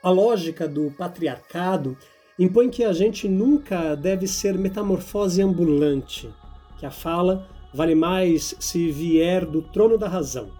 A 0.02 0.10
lógica 0.10 0.66
do 0.66 0.90
patriarcado 0.92 1.96
impõe 2.38 2.70
que 2.70 2.84
a 2.84 2.92
gente 2.92 3.28
nunca 3.28 3.94
deve 3.94 4.26
ser 4.26 4.56
metamorfose 4.56 5.42
ambulante, 5.42 6.30
que 6.78 6.86
a 6.86 6.90
fala 6.90 7.46
vale 7.74 7.94
mais 7.94 8.54
se 8.58 8.90
vier 8.90 9.44
do 9.44 9.62
trono 9.62 9.98
da 9.98 10.08
razão. 10.08 10.50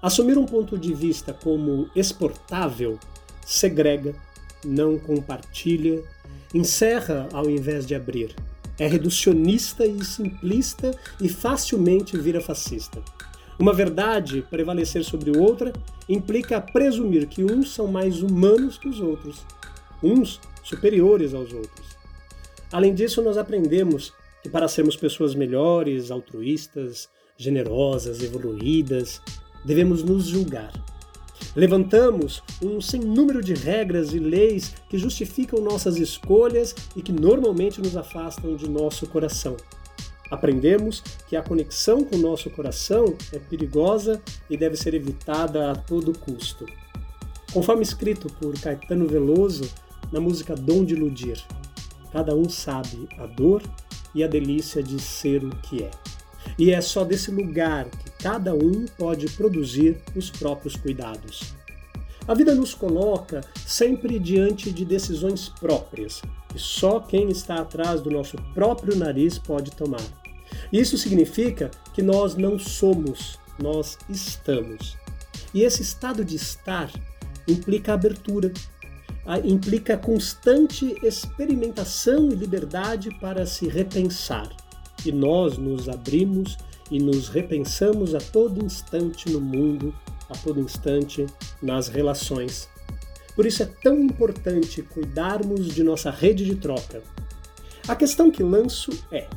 Assumir 0.00 0.38
um 0.38 0.46
ponto 0.46 0.78
de 0.78 0.94
vista 0.94 1.32
como 1.34 1.90
exportável 1.94 2.98
segrega, 3.44 4.14
não 4.64 4.98
compartilha, 4.98 6.02
encerra 6.54 7.28
ao 7.32 7.48
invés 7.50 7.86
de 7.86 7.94
abrir. 7.94 8.34
É 8.78 8.86
reducionista 8.86 9.86
e 9.86 10.04
simplista 10.04 10.90
e 11.20 11.28
facilmente 11.28 12.16
vira 12.16 12.40
fascista. 12.40 13.02
Uma 13.58 13.72
verdade 13.72 14.42
prevalecer 14.50 15.04
sobre 15.04 15.36
outra 15.36 15.72
implica 16.08 16.60
presumir 16.60 17.26
que 17.26 17.44
uns 17.44 17.72
são 17.72 17.86
mais 17.86 18.22
humanos 18.22 18.76
que 18.78 18.88
os 18.88 19.00
outros, 19.00 19.44
uns 20.02 20.40
superiores 20.62 21.32
aos 21.32 21.52
outros. 21.52 21.86
Além 22.72 22.94
disso, 22.94 23.22
nós 23.22 23.36
aprendemos 23.36 24.12
que 24.42 24.48
para 24.48 24.68
sermos 24.68 24.96
pessoas 24.96 25.34
melhores, 25.34 26.10
altruístas, 26.10 27.08
generosas, 27.36 28.22
evoluídas, 28.22 29.20
devemos 29.64 30.02
nos 30.02 30.26
julgar 30.26 30.72
Levantamos 31.54 32.42
um 32.62 32.80
sem 32.80 33.00
número 33.00 33.42
de 33.42 33.54
regras 33.54 34.12
e 34.12 34.18
leis 34.18 34.74
que 34.88 34.98
justificam 34.98 35.60
nossas 35.60 35.96
escolhas 35.96 36.74
e 36.94 37.02
que 37.02 37.12
normalmente 37.12 37.80
nos 37.80 37.96
afastam 37.96 38.56
de 38.56 38.68
nosso 38.68 39.06
coração. 39.06 39.56
Aprendemos 40.30 41.02
que 41.28 41.36
a 41.36 41.42
conexão 41.42 42.04
com 42.04 42.16
o 42.16 42.20
nosso 42.20 42.50
coração 42.50 43.16
é 43.32 43.38
perigosa 43.38 44.20
e 44.50 44.56
deve 44.56 44.76
ser 44.76 44.94
evitada 44.94 45.70
a 45.70 45.76
todo 45.76 46.18
custo. 46.18 46.66
Conforme 47.52 47.82
escrito 47.82 48.28
por 48.40 48.58
Caetano 48.60 49.06
Veloso 49.06 49.70
na 50.12 50.20
música 50.20 50.54
Dom 50.54 50.84
de 50.84 50.94
Iludir, 50.94 51.42
cada 52.12 52.34
um 52.34 52.48
sabe 52.48 53.08
a 53.18 53.26
dor 53.26 53.62
e 54.14 54.24
a 54.24 54.26
delícia 54.26 54.82
de 54.82 55.00
ser 55.00 55.44
o 55.44 55.50
que 55.50 55.82
é. 55.82 55.90
E 56.58 56.70
é 56.70 56.80
só 56.80 57.04
desse 57.04 57.30
lugar 57.30 57.88
que 57.90 58.10
cada 58.22 58.54
um 58.54 58.86
pode 58.98 59.28
produzir 59.30 60.00
os 60.14 60.30
próprios 60.30 60.76
cuidados. 60.76 61.54
A 62.26 62.34
vida 62.34 62.54
nos 62.54 62.74
coloca 62.74 63.40
sempre 63.64 64.18
diante 64.18 64.72
de 64.72 64.84
decisões 64.84 65.48
próprias, 65.48 66.22
que 66.56 66.62
só 66.62 67.00
quem 67.00 67.28
está 67.28 67.56
atrás 67.56 68.00
do 68.00 68.10
nosso 68.10 68.38
próprio 68.54 68.96
nariz 68.96 69.38
pode 69.38 69.70
tomar. 69.72 70.00
Isso 70.72 70.96
significa 70.96 71.70
que 71.92 72.00
nós 72.00 72.34
não 72.34 72.58
somos, 72.58 73.38
nós 73.62 73.98
estamos. 74.08 74.96
E 75.52 75.62
esse 75.62 75.82
estado 75.82 76.24
de 76.24 76.34
estar 76.34 76.90
implica 77.46 77.92
abertura, 77.92 78.50
implica 79.44 79.98
constante 79.98 80.96
experimentação 81.02 82.30
e 82.30 82.34
liberdade 82.34 83.10
para 83.20 83.44
se 83.44 83.68
repensar 83.68 84.48
que 84.96 85.12
nós 85.12 85.58
nos 85.58 85.90
abrimos 85.90 86.56
e 86.90 86.98
nos 86.98 87.28
repensamos 87.28 88.14
a 88.14 88.18
todo 88.18 88.64
instante 88.64 89.28
no 89.28 89.42
mundo, 89.42 89.94
a 90.30 90.34
todo 90.38 90.58
instante 90.58 91.26
nas 91.60 91.88
relações. 91.88 92.66
Por 93.36 93.44
isso 93.44 93.62
é 93.62 93.66
tão 93.66 94.00
importante 94.00 94.82
cuidarmos 94.82 95.66
de 95.66 95.84
nossa 95.84 96.10
rede 96.10 96.46
de 96.46 96.56
troca. 96.56 97.02
A 97.86 97.94
questão 97.94 98.30
que 98.30 98.42
lanço 98.42 98.90
é: 99.12 99.28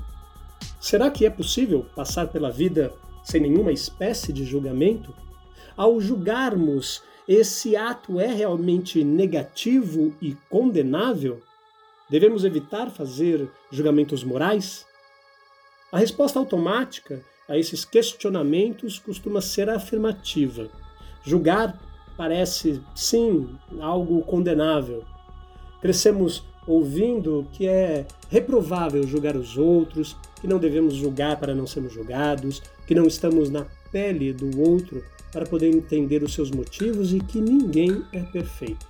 será 0.79 1.11
que 1.11 1.25
é 1.25 1.29
possível 1.29 1.85
passar 1.93 2.29
pela 2.29 2.49
vida 2.49 2.93
sem 3.23 3.41
nenhuma 3.41 3.73
espécie 3.73 4.31
de 4.31 4.45
julgamento? 4.45 5.13
Ao 5.75 5.99
julgarmos, 5.99 7.03
esse 7.27 7.75
ato 7.75 8.19
é 8.19 8.27
realmente 8.27 9.03
negativo 9.03 10.15
e 10.21 10.35
condenável? 10.49 11.41
Devemos 12.09 12.43
evitar 12.43 12.89
fazer 12.89 13.47
julgamentos 13.69 14.23
morais? 14.23 14.85
A 15.91 15.99
resposta 15.99 16.39
automática 16.39 17.23
a 17.47 17.57
esses 17.57 17.83
questionamentos 17.83 18.97
costuma 18.97 19.41
ser 19.41 19.69
afirmativa. 19.69 20.69
Julgar 21.23 21.79
parece, 22.19 22.81
sim, 22.93 23.47
algo 23.79 24.21
condenável. 24.23 25.05
Crescemos 25.81 26.43
ouvindo 26.67 27.47
que 27.53 27.65
é 27.65 28.05
reprovável 28.27 29.07
julgar 29.07 29.37
os 29.37 29.57
outros, 29.57 30.17
que 30.41 30.45
não 30.45 30.59
devemos 30.59 30.95
julgar 30.95 31.39
para 31.39 31.55
não 31.55 31.65
sermos 31.65 31.93
julgados, 31.93 32.61
que 32.85 32.93
não 32.93 33.05
estamos 33.07 33.49
na 33.49 33.65
pele 33.89 34.33
do 34.33 34.59
outro 34.59 35.01
para 35.31 35.45
poder 35.45 35.69
entender 35.69 36.21
os 36.21 36.33
seus 36.33 36.51
motivos 36.51 37.13
e 37.13 37.21
que 37.21 37.39
ninguém 37.39 38.03
é 38.11 38.19
perfeito. 38.19 38.85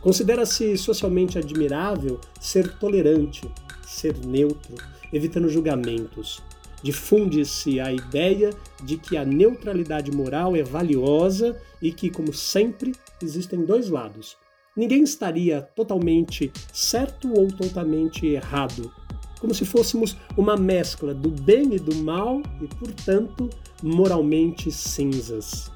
Considera-se 0.00 0.76
socialmente 0.76 1.38
admirável 1.38 2.20
ser 2.40 2.76
tolerante, 2.78 3.48
ser 3.86 4.16
neutro, 4.26 4.74
evitando 5.12 5.48
julgamentos. 5.48 6.42
Difunde-se 6.86 7.80
a 7.80 7.92
ideia 7.92 8.50
de 8.84 8.96
que 8.96 9.16
a 9.16 9.24
neutralidade 9.24 10.12
moral 10.12 10.54
é 10.54 10.62
valiosa 10.62 11.60
e 11.82 11.90
que, 11.90 12.08
como 12.08 12.32
sempre, 12.32 12.92
existem 13.20 13.64
dois 13.64 13.90
lados. 13.90 14.36
Ninguém 14.76 15.02
estaria 15.02 15.62
totalmente 15.74 16.52
certo 16.72 17.32
ou 17.36 17.48
totalmente 17.48 18.24
errado, 18.24 18.92
como 19.40 19.52
se 19.52 19.64
fôssemos 19.64 20.16
uma 20.36 20.56
mescla 20.56 21.12
do 21.12 21.28
bem 21.28 21.74
e 21.74 21.78
do 21.80 21.92
mal 21.96 22.40
e, 22.62 22.68
portanto, 22.68 23.50
moralmente 23.82 24.70
cinzas. 24.70 25.72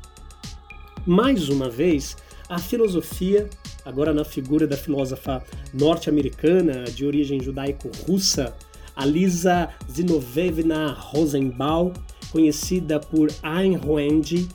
Mais 1.05 1.49
uma 1.49 1.69
vez, 1.69 2.17
a 2.49 2.61
filosofia, 2.61 3.51
agora 3.85 4.15
na 4.15 4.25
figura 4.25 4.65
da 4.65 4.77
filósofa 4.77 5.43
norte-americana 5.75 6.85
de 6.85 7.05
origem 7.05 7.43
judaico-russa, 7.43 8.55
Alisa 9.01 9.71
Zinovevna 9.91 10.93
Rosenbaum, 10.93 11.95
conhecida 12.31 13.01
por 13.01 13.33
Ayn 13.43 13.77
Rand, 13.77 14.47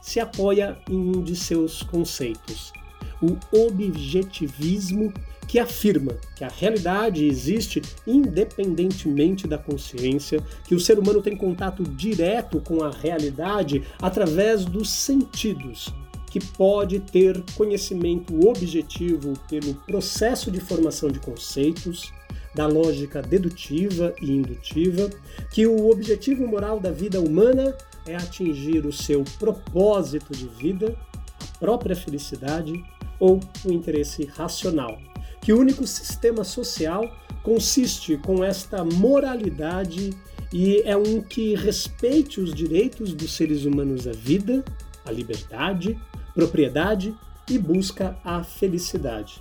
se 0.00 0.20
apoia 0.20 0.78
em 0.88 0.96
um 0.96 1.20
de 1.20 1.34
seus 1.34 1.82
conceitos, 1.82 2.72
o 3.20 3.36
objetivismo 3.66 5.12
que 5.48 5.58
afirma 5.58 6.16
que 6.36 6.44
a 6.44 6.48
realidade 6.48 7.24
existe 7.24 7.82
independentemente 8.06 9.48
da 9.48 9.58
consciência, 9.58 10.40
que 10.64 10.76
o 10.76 10.80
ser 10.80 10.96
humano 10.96 11.20
tem 11.20 11.36
contato 11.36 11.82
direto 11.82 12.60
com 12.60 12.84
a 12.84 12.90
realidade 12.90 13.82
através 14.00 14.64
dos 14.64 14.88
sentidos, 14.88 15.92
que 16.30 16.38
pode 16.38 17.00
ter 17.00 17.42
conhecimento 17.56 18.48
objetivo 18.48 19.32
pelo 19.48 19.74
processo 19.74 20.48
de 20.48 20.60
formação 20.60 21.10
de 21.10 21.18
conceitos, 21.18 22.12
da 22.54 22.66
lógica 22.66 23.22
dedutiva 23.22 24.14
e 24.20 24.30
indutiva, 24.30 25.10
que 25.50 25.66
o 25.66 25.90
objetivo 25.90 26.46
moral 26.46 26.80
da 26.80 26.90
vida 26.90 27.20
humana 27.20 27.76
é 28.06 28.16
atingir 28.16 28.86
o 28.86 28.92
seu 28.92 29.24
propósito 29.38 30.32
de 30.32 30.48
vida, 30.48 30.96
a 31.40 31.58
própria 31.58 31.94
felicidade 31.94 32.72
ou 33.18 33.40
o 33.64 33.72
interesse 33.72 34.24
racional, 34.24 34.98
que 35.40 35.52
o 35.52 35.58
único 35.58 35.86
sistema 35.86 36.42
social 36.42 37.04
consiste 37.42 38.16
com 38.16 38.42
esta 38.42 38.84
moralidade 38.84 40.10
e 40.52 40.82
é 40.84 40.96
um 40.96 41.22
que 41.22 41.54
respeite 41.54 42.40
os 42.40 42.52
direitos 42.52 43.14
dos 43.14 43.36
seres 43.36 43.64
humanos 43.64 44.08
à 44.08 44.12
vida, 44.12 44.64
à 45.04 45.12
liberdade, 45.12 45.98
propriedade 46.34 47.14
e 47.48 47.58
busca 47.58 48.18
a 48.24 48.42
felicidade. 48.42 49.40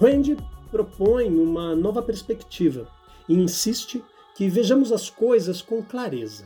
Rand 0.00 0.36
propõe 0.76 1.28
uma 1.28 1.74
nova 1.74 2.02
perspectiva 2.02 2.86
e 3.26 3.32
insiste 3.32 4.04
que 4.36 4.46
vejamos 4.46 4.92
as 4.92 5.08
coisas 5.08 5.62
com 5.62 5.82
clareza. 5.82 6.44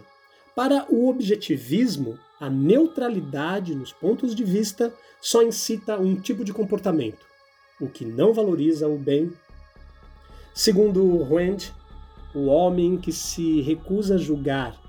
Para 0.54 0.86
o 0.88 1.08
objetivismo, 1.08 2.16
a 2.38 2.48
neutralidade 2.48 3.74
nos 3.74 3.92
pontos 3.92 4.32
de 4.32 4.44
vista 4.44 4.94
só 5.20 5.42
incita 5.42 5.98
um 5.98 6.14
tipo 6.14 6.44
de 6.44 6.52
comportamento, 6.52 7.26
o 7.80 7.88
que 7.88 8.04
não 8.04 8.32
valoriza 8.32 8.86
o 8.86 8.96
bem. 8.96 9.32
Segundo 10.54 11.24
Rand, 11.24 11.72
o 12.32 12.46
homem 12.46 12.96
que 12.96 13.12
se 13.12 13.60
recusa 13.62 14.14
a 14.14 14.18
julgar, 14.18 14.80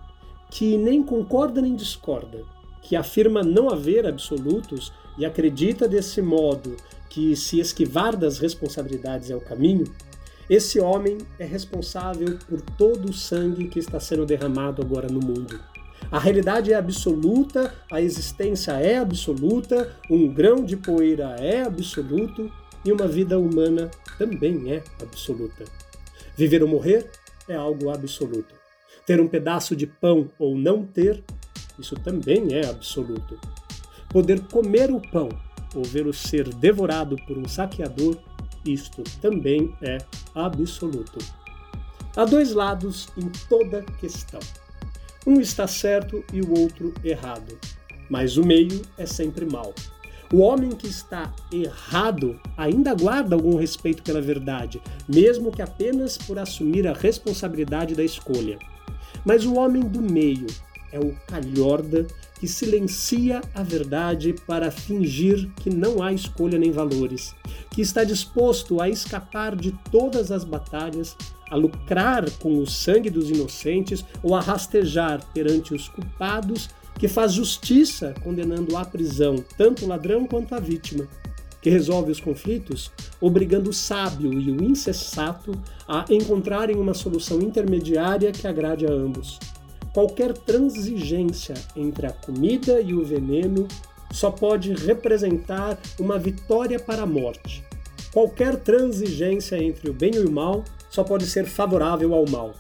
que 0.52 0.78
nem 0.78 1.02
concorda 1.02 1.60
nem 1.64 1.76
discorda, 1.76 2.44
que 2.84 2.96
afirma 2.96 3.42
não 3.42 3.72
haver 3.72 4.06
absolutos 4.06 4.94
e 5.18 5.26
acredita 5.26 5.88
desse 5.88 6.22
modo 6.22 6.78
que 7.12 7.36
se 7.36 7.60
esquivar 7.60 8.16
das 8.16 8.40
responsabilidades 8.40 9.30
é 9.30 9.36
o 9.36 9.42
caminho, 9.42 9.84
esse 10.50 10.80
homem 10.80 11.18
é 11.38 11.44
responsável 11.44 12.38
por 12.48 12.62
todo 12.62 13.10
o 13.10 13.14
sangue 13.14 13.68
que 13.68 13.80
está 13.80 14.00
sendo 14.00 14.26
derramado 14.26 14.82
agora 14.82 15.10
no 15.10 15.20
mundo. 15.20 15.60
A 16.10 16.18
realidade 16.18 16.72
é 16.72 16.76
absoluta, 16.78 17.74
a 17.92 18.02
existência 18.02 18.72
é 18.72 18.98
absoluta, 18.98 19.94
um 20.10 20.34
grão 20.34 20.64
de 20.64 20.78
poeira 20.78 21.36
é 21.38 21.64
absoluto 21.64 22.50
e 22.86 22.94
uma 22.94 23.08
vida 23.08 23.38
humana 23.38 23.92
também 24.18 24.72
é 24.72 24.82
absoluta. 25.02 25.66
Viver 26.38 26.64
ou 26.64 26.70
morrer 26.70 27.12
é 27.48 27.56
algo 27.56 27.90
absoluto. 27.90 28.56
Ter 29.06 29.20
um 29.20 29.28
pedaço 29.28 29.76
de 29.76 29.86
pão 29.86 30.30
ou 30.40 30.58
não 30.58 30.86
ter, 30.86 31.22
isso 31.78 31.96
também 31.96 32.54
é 32.54 32.66
absoluto. 32.68 33.38
Poder 34.10 34.40
comer 34.48 34.92
o 34.92 35.02
pão 35.02 35.30
ou 35.76 35.84
ver-o 35.84 36.14
ser 36.14 36.54
devorado 36.54 37.16
por 37.28 37.38
um 37.38 37.48
saqueador, 37.48 38.18
isto 38.66 39.04
também 39.22 39.74
é 39.82 39.98
absoluto. 40.36 41.20
Há 42.16 42.26
dois 42.26 42.54
lados 42.54 43.08
em 43.18 43.30
toda 43.48 43.84
questão. 44.00 44.40
Um 45.26 45.40
está 45.40 45.68
certo 45.68 46.24
e 46.34 46.42
o 46.42 46.60
outro 46.60 46.94
errado, 47.04 47.58
mas 48.10 48.38
o 48.38 48.46
meio 48.46 48.82
é 48.98 49.06
sempre 49.06 49.46
mal. 49.46 49.74
O 50.34 50.40
homem 50.40 50.72
que 50.72 50.88
está 50.88 51.34
errado 51.52 52.40
ainda 52.56 52.96
guarda 52.96 53.36
algum 53.36 53.58
respeito 53.58 54.02
pela 54.02 54.22
verdade, 54.22 54.82
mesmo 55.08 55.52
que 55.52 55.62
apenas 55.62 56.18
por 56.18 56.40
assumir 56.40 56.88
a 56.88 56.94
responsabilidade 56.94 57.96
da 57.96 58.04
escolha. 58.04 58.58
Mas 59.26 59.46
o 59.46 59.56
homem 59.56 59.84
do 59.84 60.02
meio 60.02 60.48
é 60.92 61.00
o 61.00 61.16
calhorda 61.28 62.06
que 62.40 62.48
silencia 62.48 63.40
a 63.54 63.62
verdade 63.62 64.34
para 64.48 64.72
fingir 64.72 65.48
que 65.58 65.70
não 65.70 66.02
há 66.02 66.12
escolha 66.12 66.58
nem 66.58 66.72
valores, 66.72 67.36
que 67.70 67.82
está 67.82 68.04
disposto 68.04 68.82
a 68.82 68.90
escapar 68.90 69.56
de 69.56 69.72
todas 69.92 70.32
as 70.32 70.44
batalhas, 70.44 71.16
a 71.52 71.56
lucrar 71.56 72.30
com 72.40 72.58
o 72.58 72.66
sangue 72.66 73.10
dos 73.10 73.30
inocentes 73.30 74.04
ou 74.24 74.34
a 74.34 74.42
rastejar 74.42 75.24
perante 75.34 75.74
os 75.74 75.88
culpados, 75.88 76.70
que 76.98 77.08
faz 77.08 77.34
justiça 77.34 78.14
condenando 78.24 78.76
à 78.76 78.84
prisão 78.86 79.44
tanto 79.58 79.86
o 79.86 79.88
ladrão 79.88 80.26
quanto 80.26 80.56
a 80.56 80.60
vítima, 80.60 81.08
que 81.62 81.70
resolve 81.70 82.12
os 82.12 82.20
conflitos 82.20 82.92
obrigando 83.20 83.70
o 83.70 83.74
sábio 83.74 84.34
e 84.34 84.52
o 84.52 84.64
insensato 84.64 85.52
a 85.88 86.06
encontrarem 86.10 86.78
uma 86.78 86.96
solução 86.96 87.40
intermediária 87.40 88.32
que 88.32 88.48
agrade 88.48 88.88
a 88.88 88.92
ambos 88.92 89.38
Qualquer 89.94 90.32
transigência 90.34 91.54
entre 91.76 92.08
a 92.08 92.12
comida 92.12 92.80
e 92.80 92.94
o 92.94 93.04
veneno 93.04 93.68
só 94.12 94.32
pode 94.32 94.74
representar 94.74 95.78
uma 96.00 96.18
vitória 96.18 96.80
para 96.80 97.04
a 97.04 97.06
morte. 97.06 97.64
Qualquer 98.14 98.56
transigência 98.58 99.62
entre 99.62 99.90
o 99.90 99.94
bem 99.94 100.16
e 100.16 100.20
o 100.20 100.32
mal 100.32 100.64
só 100.90 101.04
pode 101.04 101.26
ser 101.26 101.46
favorável 101.46 102.14
ao 102.14 102.26
mal. 102.30 102.54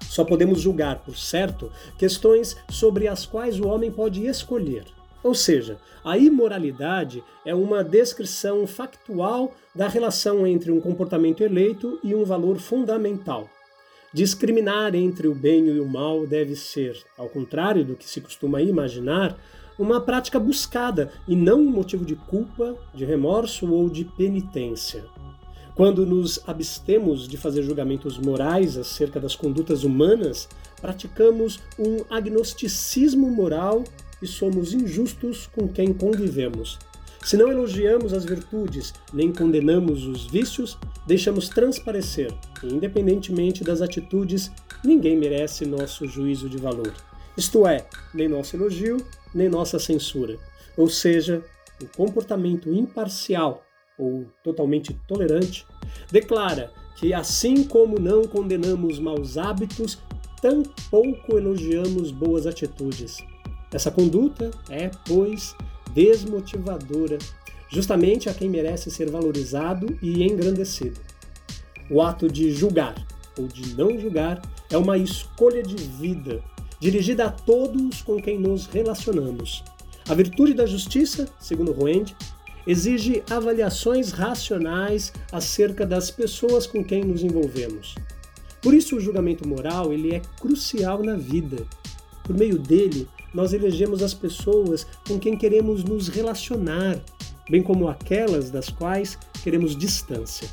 Só 0.00 0.24
podemos 0.24 0.60
julgar, 0.60 0.98
por 1.00 1.16
certo, 1.16 1.70
questões 1.96 2.56
sobre 2.68 3.06
as 3.06 3.24
quais 3.24 3.60
o 3.60 3.68
homem 3.68 3.90
pode 3.90 4.26
escolher. 4.26 4.84
Ou 5.22 5.34
seja, 5.34 5.78
a 6.04 6.16
imoralidade 6.16 7.22
é 7.44 7.54
uma 7.54 7.84
descrição 7.84 8.66
factual 8.66 9.52
da 9.74 9.86
relação 9.86 10.46
entre 10.46 10.72
um 10.72 10.80
comportamento 10.80 11.42
eleito 11.42 12.00
e 12.02 12.14
um 12.14 12.24
valor 12.24 12.58
fundamental. 12.58 13.48
Discriminar 14.12 14.94
entre 14.94 15.28
o 15.28 15.34
bem 15.34 15.66
e 15.66 15.78
o 15.78 15.86
mal 15.86 16.26
deve 16.26 16.56
ser, 16.56 16.98
ao 17.16 17.28
contrário 17.28 17.84
do 17.84 17.94
que 17.94 18.08
se 18.08 18.22
costuma 18.22 18.62
imaginar, 18.62 19.38
uma 19.78 20.00
prática 20.00 20.40
buscada 20.40 21.12
e 21.28 21.36
não 21.36 21.60
um 21.60 21.70
motivo 21.70 22.06
de 22.06 22.16
culpa, 22.16 22.74
de 22.94 23.04
remorso 23.04 23.70
ou 23.70 23.90
de 23.90 24.04
penitência. 24.04 25.04
Quando 25.74 26.06
nos 26.06 26.40
abstemos 26.48 27.28
de 27.28 27.36
fazer 27.36 27.62
julgamentos 27.62 28.18
morais 28.18 28.76
acerca 28.76 29.20
das 29.20 29.36
condutas 29.36 29.84
humanas, 29.84 30.48
praticamos 30.80 31.60
um 31.78 31.98
agnosticismo 32.10 33.30
moral 33.30 33.84
e 34.20 34.26
somos 34.26 34.72
injustos 34.72 35.46
com 35.46 35.68
quem 35.68 35.92
convivemos. 35.92 36.78
Se 37.22 37.36
não 37.36 37.50
elogiamos 37.50 38.12
as 38.12 38.24
virtudes, 38.24 38.94
nem 39.12 39.32
condenamos 39.32 40.06
os 40.06 40.26
vícios, 40.26 40.78
deixamos 41.06 41.48
transparecer 41.48 42.32
que, 42.60 42.66
independentemente 42.66 43.64
das 43.64 43.82
atitudes, 43.82 44.50
ninguém 44.84 45.16
merece 45.16 45.66
nosso 45.66 46.06
juízo 46.06 46.48
de 46.48 46.56
valor. 46.56 46.92
Isto 47.36 47.66
é, 47.66 47.86
nem 48.14 48.28
nosso 48.28 48.56
elogio, 48.56 48.96
nem 49.34 49.48
nossa 49.48 49.78
censura. 49.78 50.38
Ou 50.76 50.88
seja, 50.88 51.42
o 51.82 51.86
comportamento 51.96 52.72
imparcial 52.72 53.64
ou 53.98 54.26
totalmente 54.42 54.94
tolerante 55.06 55.66
declara 56.10 56.72
que, 56.96 57.12
assim 57.12 57.64
como 57.64 57.98
não 57.98 58.24
condenamos 58.24 58.98
maus 58.98 59.36
hábitos, 59.36 59.98
tampouco 60.40 61.36
elogiamos 61.36 62.10
boas 62.10 62.46
atitudes. 62.46 63.18
Essa 63.72 63.90
conduta 63.90 64.50
é, 64.70 64.90
pois, 65.06 65.54
desmotivadora, 65.98 67.18
justamente 67.68 68.28
a 68.28 68.34
quem 68.34 68.48
merece 68.48 68.88
ser 68.88 69.10
valorizado 69.10 69.98
e 70.00 70.22
engrandecido. 70.22 71.00
O 71.90 72.00
ato 72.00 72.28
de 72.28 72.52
julgar 72.52 72.94
ou 73.36 73.48
de 73.48 73.74
não 73.74 73.98
julgar 73.98 74.40
é 74.70 74.78
uma 74.78 74.96
escolha 74.96 75.60
de 75.60 75.74
vida, 75.74 76.40
dirigida 76.78 77.24
a 77.24 77.30
todos 77.30 78.00
com 78.00 78.22
quem 78.22 78.38
nos 78.38 78.66
relacionamos. 78.66 79.64
A 80.08 80.14
virtude 80.14 80.54
da 80.54 80.66
justiça, 80.66 81.28
segundo 81.40 81.72
Ruend, 81.72 82.14
exige 82.64 83.24
avaliações 83.28 84.12
racionais 84.12 85.12
acerca 85.32 85.84
das 85.84 86.12
pessoas 86.12 86.64
com 86.64 86.84
quem 86.84 87.02
nos 87.02 87.24
envolvemos. 87.24 87.96
Por 88.62 88.72
isso 88.72 88.96
o 88.96 89.00
julgamento 89.00 89.48
moral 89.48 89.92
ele 89.92 90.14
é 90.14 90.22
crucial 90.38 91.02
na 91.02 91.16
vida. 91.16 91.66
Por 92.22 92.36
meio 92.36 92.58
dele, 92.58 93.08
nós 93.34 93.52
elegemos 93.52 94.02
as 94.02 94.14
pessoas 94.14 94.86
com 95.06 95.18
quem 95.18 95.36
queremos 95.36 95.84
nos 95.84 96.08
relacionar, 96.08 97.00
bem 97.48 97.62
como 97.62 97.88
aquelas 97.88 98.50
das 98.50 98.68
quais 98.68 99.18
queremos 99.42 99.76
distância. 99.76 100.48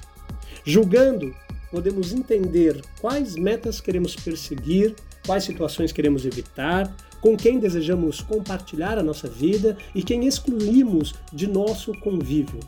Julgando, 0.64 1.34
podemos 1.72 2.14
entender 2.14 2.82
quais 3.02 3.36
metas 3.36 3.82
queremos 3.82 4.16
perseguir, 4.16 4.96
quais 5.26 5.44
situações 5.44 5.92
queremos 5.92 6.26
evitar, 6.26 6.96
com 7.22 7.36
quem 7.36 7.60
desejamos 7.60 8.22
compartilhar 8.22 8.98
a 8.98 9.04
nossa 9.04 9.28
vida 9.28 9.78
e 9.94 10.04
quem 10.04 10.26
excluímos 10.28 11.16
de 11.34 11.48
nosso 11.48 11.92
convívio. 12.00 12.60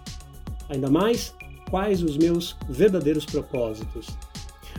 Ainda 0.70 0.89
mais, 0.89 1.34
quais 1.70 2.02
os 2.02 2.17
meus 2.17 2.56
verdadeiros 2.70 3.26
propósitos. 3.26 4.08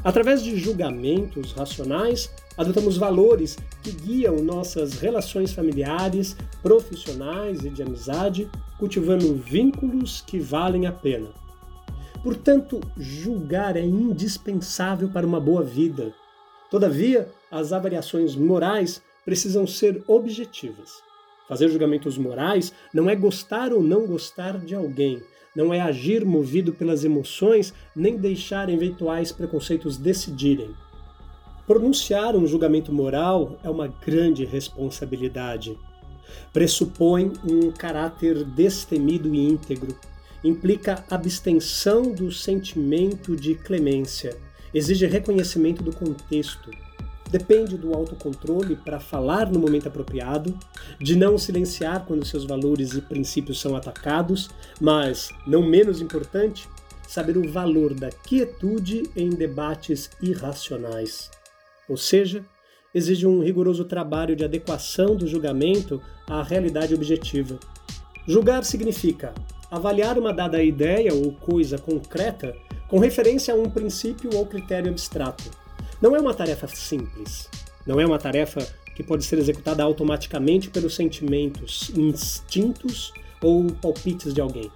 Através 0.04 0.42
de 0.42 0.56
julgamentos 0.56 1.52
racionais, 1.52 2.32
adotamos 2.56 2.96
valores 2.96 3.58
que 3.82 3.90
guiam 3.90 4.36
nossas 4.42 4.94
relações 4.94 5.52
familiares, 5.52 6.36
profissionais 6.62 7.64
e 7.64 7.70
de 7.70 7.82
amizade, 7.82 8.48
cultivando 8.78 9.34
vínculos 9.34 10.22
que 10.26 10.38
valem 10.38 10.86
a 10.86 10.92
pena. 10.92 11.30
Portanto, 12.22 12.80
julgar 12.96 13.76
é 13.76 13.82
indispensável 13.82 15.08
para 15.08 15.26
uma 15.26 15.40
boa 15.40 15.62
vida. 15.62 16.12
Todavia, 16.70 17.28
as 17.50 17.72
avaliações 17.72 18.34
morais 18.36 19.02
precisam 19.24 19.66
ser 19.66 20.02
objetivas. 20.06 21.02
Fazer 21.48 21.68
julgamentos 21.68 22.18
morais 22.18 22.72
não 22.92 23.08
é 23.08 23.16
gostar 23.16 23.72
ou 23.72 23.82
não 23.82 24.06
gostar 24.06 24.58
de 24.58 24.74
alguém, 24.74 25.22
não 25.54 25.72
é 25.72 25.80
agir 25.80 26.24
movido 26.24 26.72
pelas 26.72 27.04
emoções, 27.04 27.72
nem 27.94 28.16
deixar 28.16 28.68
eventuais 28.68 29.32
preconceitos 29.32 29.96
decidirem. 29.96 30.70
Pronunciar 31.66 32.34
um 32.34 32.46
julgamento 32.46 32.92
moral 32.92 33.58
é 33.62 33.68
uma 33.68 33.88
grande 33.88 34.44
responsabilidade. 34.44 35.78
Pressupõe 36.52 37.32
um 37.44 37.70
caráter 37.70 38.44
destemido 38.44 39.34
e 39.34 39.48
íntegro, 39.48 39.96
implica 40.42 41.04
abstenção 41.10 42.12
do 42.12 42.30
sentimento 42.30 43.34
de 43.34 43.54
clemência, 43.54 44.36
exige 44.72 45.06
reconhecimento 45.06 45.82
do 45.82 45.94
contexto, 45.94 46.70
depende 47.30 47.76
do 47.76 47.94
autocontrole 47.94 48.76
para 48.76 48.98
falar 48.98 49.50
no 49.50 49.58
momento 49.58 49.88
apropriado, 49.88 50.58
de 51.00 51.16
não 51.16 51.38
silenciar 51.38 52.04
quando 52.06 52.24
seus 52.24 52.44
valores 52.44 52.94
e 52.94 53.00
princípios 53.00 53.60
são 53.60 53.76
atacados, 53.76 54.50
mas, 54.80 55.30
não 55.46 55.62
menos 55.62 56.00
importante, 56.00 56.68
saber 57.06 57.36
o 57.36 57.50
valor 57.50 57.94
da 57.94 58.10
quietude 58.10 59.04
em 59.16 59.30
debates 59.30 60.10
irracionais. 60.20 61.30
ou 61.88 61.96
seja, 61.96 62.44
exige 62.94 63.26
um 63.26 63.42
rigoroso 63.42 63.84
trabalho 63.84 64.36
de 64.36 64.44
adequação 64.44 65.16
do 65.16 65.26
julgamento 65.26 66.02
à 66.26 66.42
realidade 66.42 66.94
objetiva. 66.94 67.58
Julgar 68.26 68.62
significa 68.64 69.32
avaliar 69.70 70.18
uma 70.18 70.32
dada 70.32 70.62
ideia 70.62 71.14
ou 71.14 71.32
coisa 71.32 71.78
concreta 71.78 72.54
com 72.88 72.98
referência 72.98 73.54
a 73.54 73.56
um 73.56 73.70
princípio 73.70 74.30
ou 74.34 74.46
critério 74.46 74.90
abstrato. 74.90 75.50
Não 76.00 76.14
é 76.14 76.20
uma 76.20 76.32
tarefa 76.32 76.68
simples. 76.68 77.48
Não 77.86 78.00
é 78.00 78.06
uma 78.06 78.18
tarefa 78.18 78.64
que 78.94 79.02
pode 79.02 79.24
ser 79.24 79.38
executada 79.38 79.82
automaticamente 79.82 80.70
pelos 80.70 80.94
sentimentos, 80.94 81.90
instintos 81.96 83.12
ou 83.42 83.66
palpites 83.72 84.32
de 84.32 84.40
alguém. 84.40 84.70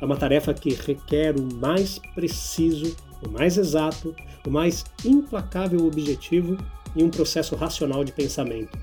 É 0.00 0.04
uma 0.04 0.16
tarefa 0.16 0.52
que 0.54 0.70
requer 0.74 1.36
o 1.36 1.54
mais 1.54 2.00
preciso, 2.14 2.96
o 3.24 3.28
mais 3.28 3.56
exato, 3.56 4.14
o 4.46 4.50
mais 4.50 4.84
implacável 5.04 5.86
objetivo 5.86 6.56
e 6.94 7.02
um 7.02 7.10
processo 7.10 7.54
racional 7.54 8.02
de 8.02 8.12
pensamento. 8.12 8.76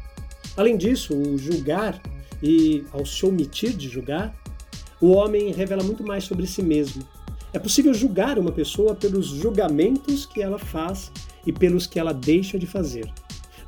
Além 0.55 0.77
disso, 0.77 1.13
o 1.13 1.37
julgar 1.37 2.01
e 2.41 2.85
ao 2.91 3.05
se 3.05 3.25
omitir 3.25 3.75
de 3.75 3.89
julgar, 3.89 4.33
o 5.01 5.11
homem 5.11 5.51
revela 5.51 5.83
muito 5.83 6.03
mais 6.03 6.23
sobre 6.23 6.47
si 6.47 6.61
mesmo. 6.61 7.03
É 7.51 7.59
possível 7.59 7.93
julgar 7.93 8.37
uma 8.37 8.51
pessoa 8.51 8.95
pelos 8.95 9.27
julgamentos 9.27 10.25
que 10.25 10.41
ela 10.41 10.59
faz 10.59 11.11
e 11.45 11.51
pelos 11.51 11.87
que 11.87 11.99
ela 11.99 12.13
deixa 12.13 12.57
de 12.57 12.65
fazer. 12.65 13.11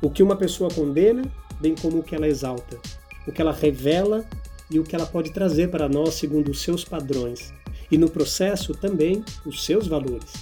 O 0.00 0.10
que 0.10 0.22
uma 0.22 0.36
pessoa 0.36 0.70
condena, 0.70 1.22
bem 1.60 1.74
como 1.74 1.98
o 1.98 2.02
que 2.02 2.14
ela 2.14 2.28
exalta. 2.28 2.78
O 3.26 3.32
que 3.32 3.40
ela 3.40 3.52
revela 3.52 4.24
e 4.70 4.78
o 4.78 4.84
que 4.84 4.94
ela 4.94 5.06
pode 5.06 5.32
trazer 5.32 5.70
para 5.70 5.88
nós 5.88 6.14
segundo 6.14 6.50
os 6.50 6.62
seus 6.62 6.84
padrões. 6.84 7.52
E 7.90 7.96
no 7.96 8.08
processo 8.08 8.74
também 8.74 9.24
os 9.44 9.64
seus 9.64 9.86
valores. 9.86 10.32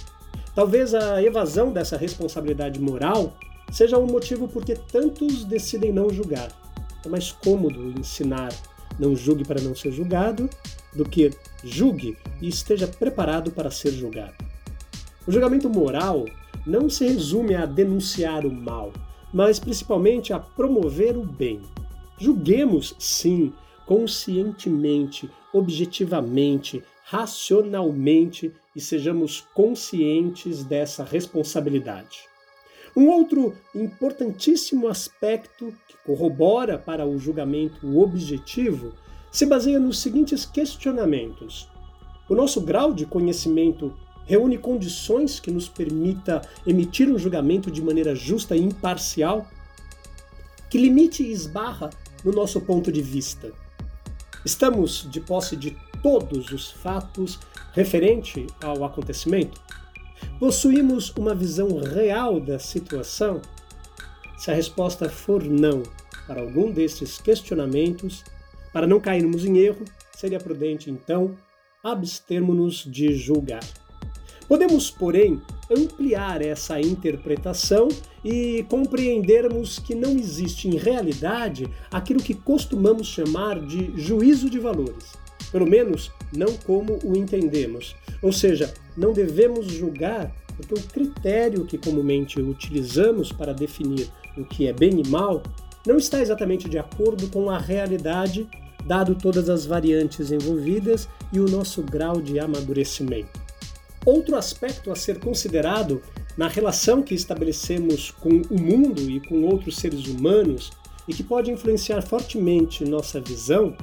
Talvez 0.53 0.93
a 0.93 1.21
evasão 1.21 1.71
dessa 1.71 1.97
responsabilidade 1.97 2.79
moral 2.79 3.37
seja 3.71 3.97
o 3.97 4.03
um 4.03 4.07
motivo 4.07 4.47
porque 4.47 4.75
tantos 4.75 5.43
decidem 5.45 5.91
não 5.91 6.09
julgar. 6.09 6.51
É 7.05 7.09
mais 7.09 7.31
cômodo 7.31 7.93
ensinar 7.99 8.51
não 8.99 9.15
julgue 9.15 9.45
para 9.45 9.61
não 9.61 9.75
ser 9.75 9.91
julgado 9.91 10.49
do 10.93 11.07
que 11.07 11.31
julgue 11.63 12.17
e 12.41 12.47
esteja 12.47 12.87
preparado 12.87 13.51
para 13.51 13.69
ser 13.69 13.91
julgado. 13.91 14.33
O 15.27 15.31
julgamento 15.31 15.69
moral 15.69 16.25
não 16.67 16.89
se 16.89 17.07
resume 17.07 17.55
a 17.55 17.65
denunciar 17.65 18.45
o 18.45 18.51
mal, 18.51 18.91
mas 19.33 19.57
principalmente 19.57 20.33
a 20.33 20.39
promover 20.39 21.17
o 21.17 21.23
bem. 21.23 21.61
Julguemos, 22.19 22.93
sim, 22.99 23.53
conscientemente, 23.85 25.29
objetivamente, 25.53 26.83
racionalmente 27.05 28.51
e 28.75 28.81
sejamos 28.81 29.47
conscientes 29.53 30.65
dessa 30.65 31.05
responsabilidade. 31.05 32.19
Um 32.93 33.07
outro 33.07 33.55
importantíssimo 33.73 34.89
aspecto 34.89 35.73
que 35.87 35.95
corrobora 36.05 36.77
para 36.77 37.05
o 37.05 37.17
julgamento 37.17 37.97
objetivo 37.97 38.91
se 39.31 39.45
baseia 39.45 39.79
nos 39.79 39.99
seguintes 39.99 40.45
questionamentos: 40.45 41.69
o 42.27 42.35
nosso 42.35 42.59
grau 42.59 42.91
de 42.91 43.05
conhecimento 43.05 43.93
reúne 44.27 44.57
condições 44.57 45.39
que 45.39 45.49
nos 45.49 45.67
permita 45.67 46.41
emitir 46.65 47.09
um 47.09 47.17
julgamento 47.17 47.71
de 47.71 47.81
maneira 47.81 48.13
justa 48.13 48.55
e 48.55 48.61
imparcial? 48.61 49.47
Que 50.69 50.77
limite 50.77 51.23
e 51.23 51.31
esbarra 51.31 51.89
no 52.23 52.31
nosso 52.31 52.59
ponto 52.61 52.91
de 52.91 53.01
vista? 53.01 53.51
Estamos 54.45 55.07
de 55.09 55.21
posse 55.21 55.55
de 55.55 55.75
todos 56.03 56.51
os 56.51 56.69
fatos 56.69 57.39
referente 57.71 58.45
ao 58.61 58.83
acontecimento? 58.83 59.59
Possuímos 60.39 61.09
uma 61.11 61.33
visão 61.33 61.79
real 61.79 62.39
da 62.39 62.59
situação? 62.59 63.41
Se 64.37 64.51
a 64.51 64.53
resposta 64.53 65.09
for 65.09 65.43
não 65.43 65.83
para 66.27 66.41
algum 66.41 66.71
destes 66.71 67.17
questionamentos, 67.17 68.23
para 68.73 68.85
não 68.85 68.99
cairmos 68.99 69.45
em 69.45 69.57
erro, 69.57 69.85
seria 70.13 70.39
prudente 70.39 70.91
então 70.91 71.35
abstermos-nos 71.81 72.83
de 72.83 73.15
julgar. 73.15 73.63
Podemos, 74.47 74.89
porém, 74.89 75.41
ampliar 75.69 76.41
essa 76.41 76.79
interpretação 76.79 77.89
e 78.23 78.65
compreendermos 78.69 79.77
que 79.77 79.93
não 79.93 80.11
existe 80.11 80.69
em 80.69 80.77
realidade 80.77 81.67
aquilo 81.91 82.21
que 82.21 82.33
costumamos 82.33 83.07
chamar 83.07 83.59
de 83.59 83.91
juízo 83.99 84.49
de 84.49 84.57
valores, 84.57 85.13
pelo 85.51 85.67
menos 85.67 86.11
não 86.33 86.53
como 86.65 86.97
o 87.03 87.17
entendemos. 87.17 87.95
Ou 88.21 88.31
seja, 88.31 88.73
não 88.95 89.11
devemos 89.11 89.67
julgar 89.67 90.33
porque 90.55 90.73
o 90.73 90.81
critério 90.81 91.65
que 91.65 91.77
comumente 91.77 92.41
utilizamos 92.41 93.31
para 93.31 93.53
definir 93.53 94.09
o 94.37 94.45
que 94.45 94.67
é 94.67 94.73
bem 94.73 95.01
e 95.01 95.07
mal 95.07 95.43
não 95.85 95.97
está 95.97 96.21
exatamente 96.21 96.67
de 96.67 96.77
acordo 96.77 97.27
com 97.29 97.49
a 97.49 97.57
realidade, 97.57 98.47
dado 98.85 99.13
todas 99.13 99.49
as 99.49 99.65
variantes 99.65 100.31
envolvidas 100.31 101.07
e 101.31 101.39
o 101.39 101.49
nosso 101.49 101.83
grau 101.83 102.21
de 102.21 102.39
amadurecimento. 102.39 103.46
Outro 104.05 104.35
aspecto 104.35 104.91
a 104.91 104.95
ser 104.95 105.19
considerado 105.19 106.01
na 106.37 106.47
relação 106.47 107.01
que 107.01 107.15
estabelecemos 107.15 108.11
com 108.11 108.29
o 108.49 108.59
mundo 108.59 109.01
e 109.09 109.19
com 109.19 109.43
outros 109.43 109.77
seres 109.77 110.05
humanos 110.05 110.71
e 111.07 111.13
que 111.13 111.23
pode 111.23 111.51
influenciar 111.51 112.01
fortemente 112.01 112.85
nossa 112.85 113.19
visão 113.19 113.75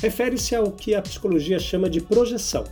refere-se 0.00 0.54
ao 0.54 0.72
que 0.72 0.94
a 0.94 1.02
psicologia 1.02 1.58
chama 1.58 1.88
de 1.88 2.00
projeção. 2.00 2.64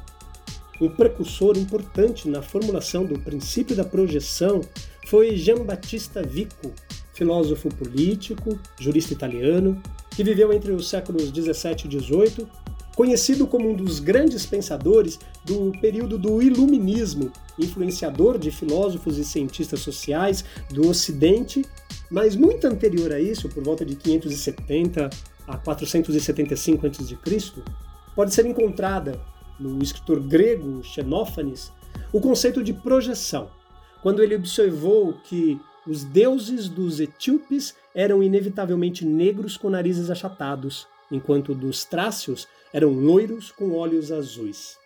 Um 0.80 0.88
precursor 0.88 1.56
importante 1.56 2.28
na 2.28 2.42
formulação 2.42 3.04
do 3.04 3.18
princípio 3.20 3.76
da 3.76 3.84
projeção 3.84 4.62
foi 5.06 5.36
Giambattista 5.36 6.22
Vico, 6.22 6.72
filósofo 7.12 7.68
político, 7.68 8.58
jurista 8.80 9.12
italiano, 9.12 9.80
que 10.10 10.24
viveu 10.24 10.52
entre 10.52 10.72
os 10.72 10.88
séculos 10.88 11.30
17 11.30 11.86
e 11.86 11.88
18 11.88 12.48
conhecido 13.00 13.46
como 13.46 13.70
um 13.70 13.74
dos 13.74 13.98
grandes 13.98 14.44
pensadores 14.44 15.18
do 15.42 15.72
período 15.80 16.18
do 16.18 16.42
Iluminismo, 16.42 17.32
influenciador 17.58 18.38
de 18.38 18.50
filósofos 18.50 19.16
e 19.16 19.24
cientistas 19.24 19.80
sociais 19.80 20.44
do 20.68 20.86
Ocidente, 20.86 21.64
mas 22.10 22.36
muito 22.36 22.66
anterior 22.66 23.10
a 23.10 23.18
isso, 23.18 23.48
por 23.48 23.64
volta 23.64 23.86
de 23.86 23.96
570 23.96 25.08
a 25.48 25.56
475 25.56 26.86
a.C., 26.86 27.62
pode 28.14 28.34
ser 28.34 28.44
encontrada 28.44 29.18
no 29.58 29.82
escritor 29.82 30.20
grego 30.20 30.84
Xenófanes 30.84 31.72
o 32.12 32.20
conceito 32.20 32.62
de 32.62 32.74
projeção, 32.74 33.48
quando 34.02 34.22
ele 34.22 34.36
observou 34.36 35.14
que 35.24 35.58
os 35.86 36.04
deuses 36.04 36.68
dos 36.68 37.00
etíopes 37.00 37.74
eram 37.94 38.22
inevitavelmente 38.22 39.06
negros 39.06 39.56
com 39.56 39.70
narizes 39.70 40.10
achatados, 40.10 40.86
enquanto 41.10 41.54
dos 41.54 41.84
trácios 41.84 42.46
eram 42.72 42.90
loiros 42.90 43.50
com 43.50 43.72
olhos 43.72 44.12
azuis. 44.12 44.78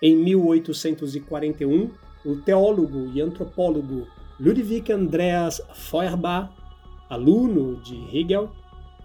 Em 0.00 0.16
1841, 0.16 1.90
o 2.24 2.36
teólogo 2.36 3.10
e 3.12 3.20
antropólogo 3.20 4.06
Ludwig 4.38 4.92
Andreas 4.92 5.60
Feuerbach, 5.74 6.50
aluno 7.08 7.76
de 7.82 7.96
Hegel 8.16 8.50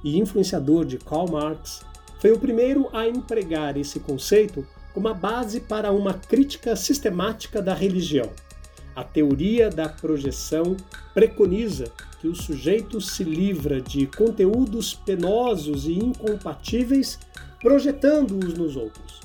e 0.03 0.19
influenciador 0.19 0.85
de 0.85 0.97
Karl 0.97 1.31
Marx, 1.31 1.83
foi 2.19 2.31
o 2.31 2.39
primeiro 2.39 2.87
a 2.93 3.07
empregar 3.07 3.77
esse 3.77 3.99
conceito 3.99 4.65
como 4.93 5.07
a 5.07 5.13
base 5.13 5.59
para 5.59 5.91
uma 5.91 6.13
crítica 6.13 6.75
sistemática 6.75 7.61
da 7.61 7.73
religião. 7.73 8.29
A 8.95 9.03
teoria 9.03 9.69
da 9.69 9.89
projeção 9.89 10.77
preconiza 11.13 11.91
que 12.21 12.27
o 12.27 12.35
sujeito 12.35 13.01
se 13.01 13.23
livra 13.23 13.81
de 13.81 14.07
conteúdos 14.07 14.93
penosos 14.93 15.85
e 15.85 15.93
incompatíveis 15.93 17.19
projetando-os 17.61 18.53
nos 18.53 18.75
outros. 18.75 19.21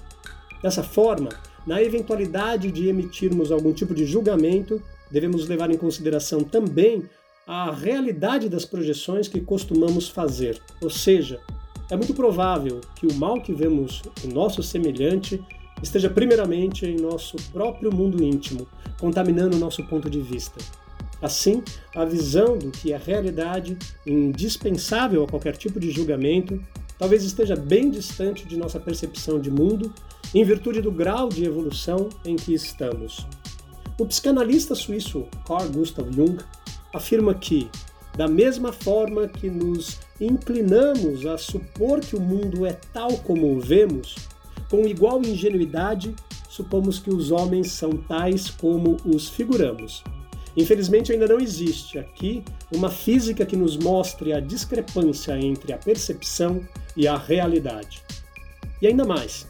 Dessa 0.62 0.82
forma, 0.82 1.28
na 1.66 1.82
eventualidade 1.82 2.70
de 2.70 2.88
emitirmos 2.88 3.52
algum 3.52 3.72
tipo 3.72 3.94
de 3.94 4.06
julgamento, 4.06 4.82
devemos 5.10 5.46
levar 5.46 5.70
em 5.70 5.76
consideração 5.76 6.40
também 6.40 7.04
a 7.46 7.70
realidade 7.70 8.48
das 8.48 8.64
projeções 8.64 9.28
que 9.28 9.40
costumamos 9.40 10.08
fazer. 10.08 10.60
Ou 10.80 10.90
seja, 10.90 11.40
é 11.90 11.96
muito 11.96 12.14
provável 12.14 12.80
que 12.94 13.06
o 13.06 13.14
mal 13.14 13.40
que 13.40 13.52
vemos 13.52 14.02
em 14.24 14.28
nosso 14.28 14.62
semelhante 14.62 15.42
esteja 15.82 16.10
primeiramente 16.10 16.86
em 16.86 16.96
nosso 16.96 17.36
próprio 17.52 17.94
mundo 17.94 18.22
íntimo, 18.22 18.66
contaminando 18.98 19.56
o 19.56 19.60
nosso 19.60 19.84
ponto 19.84 20.08
de 20.10 20.20
vista. 20.20 20.58
Assim, 21.20 21.62
a 21.94 22.04
visão 22.04 22.56
do 22.56 22.70
que 22.70 22.92
é 22.92 22.96
realidade, 22.96 23.76
indispensável 24.06 25.24
a 25.24 25.28
qualquer 25.28 25.56
tipo 25.56 25.80
de 25.80 25.90
julgamento, 25.90 26.60
talvez 26.98 27.24
esteja 27.24 27.56
bem 27.56 27.90
distante 27.90 28.46
de 28.46 28.56
nossa 28.56 28.78
percepção 28.78 29.40
de 29.40 29.50
mundo, 29.50 29.92
em 30.34 30.44
virtude 30.44 30.80
do 30.80 30.92
grau 30.92 31.28
de 31.28 31.44
evolução 31.44 32.08
em 32.24 32.36
que 32.36 32.54
estamos. 32.54 33.26
O 33.98 34.06
psicanalista 34.06 34.74
suíço 34.74 35.26
Carl 35.46 35.68
Gustav 35.70 36.08
Jung 36.12 36.38
afirma 36.94 37.34
que, 37.34 37.68
da 38.16 38.28
mesma 38.28 38.72
forma 38.72 39.26
que 39.26 39.50
nos 39.50 39.98
inclinamos 40.20 41.26
a 41.26 41.36
supor 41.36 42.00
que 42.00 42.14
o 42.14 42.20
mundo 42.20 42.64
é 42.66 42.72
tal 42.92 43.16
como 43.18 43.56
o 43.56 43.60
vemos, 43.60 44.14
com 44.70 44.86
igual 44.86 45.22
ingenuidade 45.22 46.14
supomos 46.48 46.98
que 46.98 47.10
os 47.10 47.30
homens 47.30 47.70
são 47.72 47.90
tais 47.90 48.50
como 48.50 48.96
os 49.04 49.28
figuramos. 49.28 50.02
Infelizmente, 50.56 51.12
ainda 51.12 51.28
não 51.28 51.38
existe 51.38 51.98
aqui 51.98 52.42
uma 52.72 52.90
física 52.90 53.46
que 53.46 53.56
nos 53.56 53.76
mostre 53.76 54.32
a 54.32 54.40
discrepância 54.40 55.38
entre 55.38 55.72
a 55.72 55.78
percepção 55.78 56.60
e 56.96 57.06
a 57.06 57.16
realidade. 57.16 58.02
E 58.82 58.86
ainda 58.86 59.04
mais, 59.04 59.46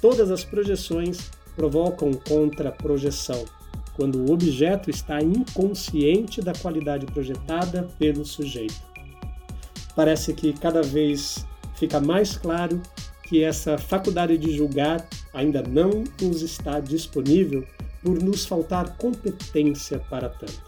todas 0.00 0.30
as 0.30 0.44
projeções 0.44 1.30
provocam 1.56 2.12
contra-projeção, 2.12 3.44
quando 3.94 4.20
o 4.20 4.32
objeto 4.32 4.90
está 4.90 5.20
inconsciente 5.20 6.40
da 6.40 6.52
qualidade 6.52 7.06
projetada 7.06 7.88
pelo 7.98 8.24
sujeito. 8.24 8.80
Parece 9.96 10.34
que 10.34 10.52
cada 10.52 10.82
vez 10.82 11.46
fica 11.74 11.98
mais 11.98 12.36
claro 12.36 12.80
que 13.26 13.42
essa 13.42 13.76
faculdade 13.76 14.38
de 14.38 14.56
julgar 14.56 15.06
ainda 15.34 15.62
não 15.62 16.04
nos 16.20 16.42
está 16.42 16.80
disponível 16.80 17.64
por 18.02 18.22
nos 18.22 18.46
faltar 18.46 18.96
competência 18.96 19.98
para 19.98 20.28
tanto. 20.28 20.64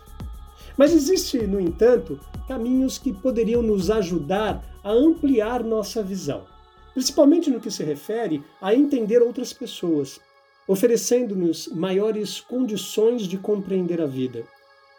Mas 0.76 0.92
existe, 0.92 1.38
no 1.46 1.60
entanto, 1.60 2.20
caminhos 2.46 2.98
que 2.98 3.12
poderiam 3.12 3.62
nos 3.62 3.90
ajudar 3.90 4.64
a 4.82 4.90
ampliar 4.90 5.62
nossa 5.62 6.02
visão, 6.02 6.46
principalmente 6.94 7.50
no 7.50 7.60
que 7.60 7.70
se 7.70 7.82
refere 7.82 8.42
a 8.60 8.74
entender 8.74 9.22
outras 9.22 9.52
pessoas, 9.52 10.20
oferecendo-nos 10.66 11.68
maiores 11.68 12.40
condições 12.40 13.22
de 13.22 13.38
compreender 13.38 14.00
a 14.00 14.06
vida, 14.06 14.44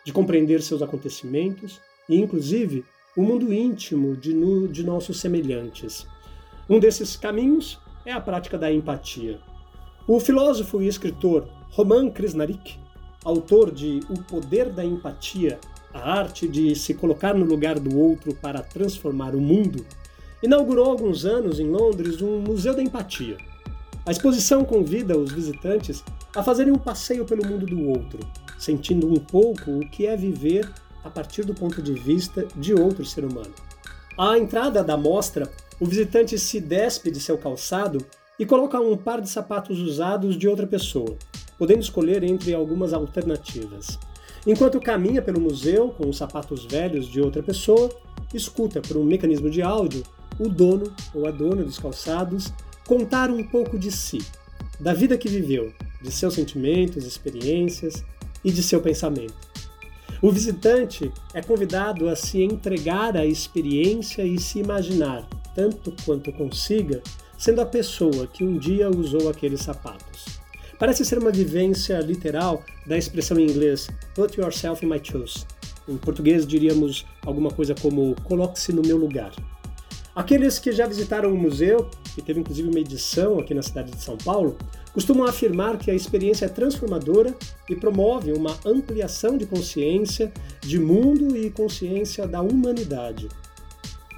de 0.05 0.13
compreender 0.13 0.61
seus 0.61 0.81
acontecimentos 0.81 1.79
e, 2.07 2.19
inclusive, 2.19 2.83
o 3.15 3.21
mundo 3.21 3.53
íntimo 3.53 4.15
de, 4.15 4.33
no, 4.33 4.67
de 4.67 4.83
nossos 4.83 5.19
semelhantes. 5.19 6.07
Um 6.69 6.79
desses 6.79 7.17
caminhos 7.17 7.79
é 8.05 8.11
a 8.11 8.21
prática 8.21 8.55
da 8.55 8.71
empatia. 8.71 9.39
O 10.07 10.19
filósofo 10.19 10.79
e 10.83 10.87
escritor 10.87 11.49
Roman 11.71 12.11
Krishnarik, 12.11 12.77
autor 13.25 13.71
de 13.71 14.01
O 14.07 14.21
Poder 14.21 14.69
da 14.69 14.85
Empatia, 14.85 15.59
a 15.91 16.19
arte 16.19 16.47
de 16.47 16.75
se 16.75 16.93
colocar 16.93 17.33
no 17.33 17.43
lugar 17.43 17.79
do 17.79 17.97
outro 17.97 18.35
para 18.35 18.61
transformar 18.61 19.33
o 19.33 19.41
mundo, 19.41 19.83
inaugurou 20.43 20.85
alguns 20.85 21.25
anos 21.25 21.59
em 21.59 21.67
Londres 21.67 22.21
um 22.21 22.39
Museu 22.39 22.75
da 22.75 22.83
Empatia. 22.83 23.37
A 24.05 24.11
exposição 24.11 24.63
convida 24.63 25.17
os 25.17 25.31
visitantes 25.31 26.03
a 26.35 26.43
fazerem 26.43 26.71
um 26.71 26.77
passeio 26.77 27.25
pelo 27.25 27.47
mundo 27.47 27.65
do 27.65 27.87
outro, 27.87 28.19
sentindo 28.59 29.11
um 29.11 29.19
pouco 29.19 29.71
o 29.71 29.89
que 29.89 30.05
é 30.05 30.15
viver 30.15 30.71
a 31.03 31.09
partir 31.09 31.43
do 31.43 31.55
ponto 31.55 31.81
de 31.81 31.93
vista 31.93 32.45
de 32.55 32.75
outro 32.75 33.03
ser 33.03 33.25
humano. 33.25 33.53
À 34.15 34.37
entrada 34.37 34.83
da 34.83 34.95
mostra, 34.95 35.49
o 35.79 35.85
visitante 35.85 36.37
se 36.37 36.59
despe 36.59 37.09
de 37.09 37.19
seu 37.19 37.37
calçado 37.37 38.05
e 38.37 38.45
coloca 38.45 38.79
um 38.79 38.97
par 38.97 39.21
de 39.21 39.29
sapatos 39.29 39.79
usados 39.79 40.37
de 40.37 40.47
outra 40.47 40.67
pessoa, 40.67 41.17
podendo 41.57 41.81
escolher 41.81 42.23
entre 42.23 42.53
algumas 42.53 42.93
alternativas. 42.93 43.97
Enquanto 44.45 44.79
caminha 44.79 45.21
pelo 45.21 45.39
museu 45.39 45.89
com 45.89 46.09
os 46.09 46.17
sapatos 46.17 46.65
velhos 46.65 47.07
de 47.07 47.21
outra 47.21 47.43
pessoa, 47.43 47.89
escuta 48.33 48.81
por 48.81 48.97
um 48.97 49.03
mecanismo 49.03 49.49
de 49.49 49.61
áudio 49.61 50.03
o 50.39 50.47
dono 50.47 50.93
ou 51.13 51.27
a 51.27 51.31
dona 51.31 51.63
dos 51.63 51.77
calçados 51.77 52.53
contar 52.87 53.29
um 53.29 53.43
pouco 53.43 53.77
de 53.77 53.91
si, 53.91 54.19
da 54.79 54.93
vida 54.93 55.17
que 55.17 55.27
viveu, 55.27 55.73
de 56.01 56.11
seus 56.11 56.33
sentimentos, 56.33 57.05
experiências 57.05 58.03
e 58.43 58.51
de 58.51 58.63
seu 58.63 58.81
pensamento. 58.81 59.35
O 60.21 60.31
visitante 60.31 61.11
é 61.33 61.41
convidado 61.41 62.09
a 62.09 62.15
se 62.15 62.41
entregar 62.41 63.15
à 63.15 63.25
experiência 63.25 64.23
e 64.23 64.39
se 64.39 64.59
imaginar, 64.59 65.27
tanto 65.59 65.93
quanto 66.05 66.31
consiga, 66.31 67.01
sendo 67.37 67.59
a 67.59 67.65
pessoa 67.65 68.25
que 68.27 68.45
um 68.45 68.57
dia 68.57 68.89
usou 68.89 69.27
aqueles 69.27 69.59
sapatos. 69.59 70.39
Parece 70.79 71.03
ser 71.03 71.19
uma 71.19 71.31
vivência 71.31 71.99
literal 71.99 72.63
da 72.87 72.97
expressão 72.97 73.37
em 73.37 73.43
inglês 73.43 73.89
put 74.15 74.39
yourself 74.39 74.85
in 74.85 74.87
my 74.87 75.01
shoes. 75.03 75.45
Em 75.85 75.97
português 75.97 76.47
diríamos 76.47 77.05
alguma 77.25 77.51
coisa 77.51 77.75
como 77.75 78.15
coloque-se 78.23 78.71
no 78.71 78.81
meu 78.81 78.95
lugar. 78.95 79.33
Aqueles 80.15 80.59
que 80.59 80.71
já 80.71 80.87
visitaram 80.87 81.33
o 81.33 81.37
museu, 81.37 81.89
que 82.15 82.21
teve 82.21 82.39
inclusive 82.39 82.69
uma 82.69 82.79
edição 82.79 83.37
aqui 83.37 83.53
na 83.53 83.61
cidade 83.61 83.91
de 83.91 84.01
São 84.01 84.17
Paulo, 84.17 84.57
costumam 84.93 85.27
afirmar 85.27 85.77
que 85.77 85.91
a 85.91 85.93
experiência 85.93 86.45
é 86.45 86.49
transformadora 86.49 87.35
e 87.69 87.75
promove 87.75 88.31
uma 88.31 88.57
ampliação 88.65 89.37
de 89.37 89.45
consciência 89.45 90.31
de 90.61 90.79
mundo 90.79 91.35
e 91.35 91.49
consciência 91.49 92.25
da 92.25 92.41
humanidade. 92.41 93.27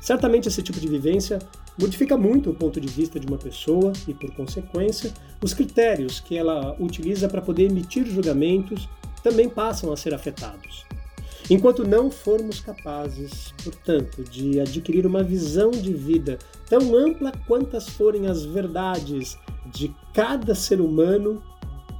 Certamente 0.01 0.47
esse 0.47 0.63
tipo 0.63 0.79
de 0.79 0.87
vivência 0.87 1.37
modifica 1.79 2.17
muito 2.17 2.49
o 2.49 2.55
ponto 2.55 2.81
de 2.81 2.87
vista 2.87 3.19
de 3.19 3.27
uma 3.27 3.37
pessoa 3.37 3.93
e, 4.07 4.13
por 4.15 4.33
consequência, 4.33 5.13
os 5.41 5.53
critérios 5.53 6.19
que 6.19 6.35
ela 6.35 6.75
utiliza 6.79 7.29
para 7.29 7.41
poder 7.41 7.69
emitir 7.69 8.07
julgamentos 8.07 8.89
também 9.23 9.47
passam 9.47 9.93
a 9.93 9.95
ser 9.95 10.13
afetados. 10.13 10.85
Enquanto 11.51 11.87
não 11.87 12.09
formos 12.09 12.59
capazes, 12.59 13.53
portanto, 13.63 14.23
de 14.23 14.59
adquirir 14.59 15.05
uma 15.05 15.21
visão 15.21 15.69
de 15.69 15.93
vida 15.93 16.39
tão 16.67 16.95
ampla 16.95 17.31
quantas 17.45 17.87
forem 17.87 18.25
as 18.25 18.43
verdades 18.43 19.37
de 19.67 19.93
cada 20.13 20.55
ser 20.55 20.81
humano, 20.81 21.43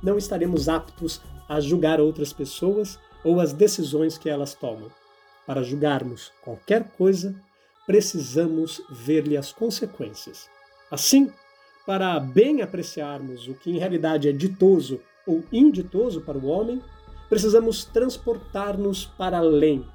não 0.02 0.18
estaremos 0.18 0.68
aptos 0.68 1.22
a 1.48 1.60
julgar 1.60 2.00
outras 2.00 2.34
pessoas 2.34 2.98
ou 3.24 3.40
as 3.40 3.54
decisões 3.54 4.18
que 4.18 4.30
elas 4.30 4.56
tomam. 4.56 4.90
Para 5.46 5.64
julgarmos 5.64 6.32
qualquer 6.42 6.92
coisa, 6.98 7.36
precisamos 7.86 8.82
ver-lhe 8.90 9.38
as 9.38 9.52
consequências. 9.52 10.50
Assim, 10.90 11.32
para 11.86 12.20
bem 12.20 12.62
apreciarmos 12.62 13.48
o 13.48 13.54
que 13.54 13.72
em 13.72 13.78
realidade 13.78 14.30
é 14.30 14.32
ditoso 14.32 15.00
ou 15.26 15.44
inditoso 15.52 16.22
para 16.22 16.38
o 16.38 16.46
homem, 16.46 16.82
precisamos 17.30 17.86
transportar-nos 17.86 19.06
para 19.06 19.38
além, 19.38 19.86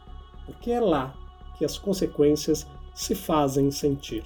porque 0.44 0.70
é 0.70 0.80
lá 0.80 1.14
que 1.58 1.64
as 1.64 1.78
consequências 1.78 2.66
se 2.94 3.14
fazem 3.14 3.70
sentir. 3.70 4.24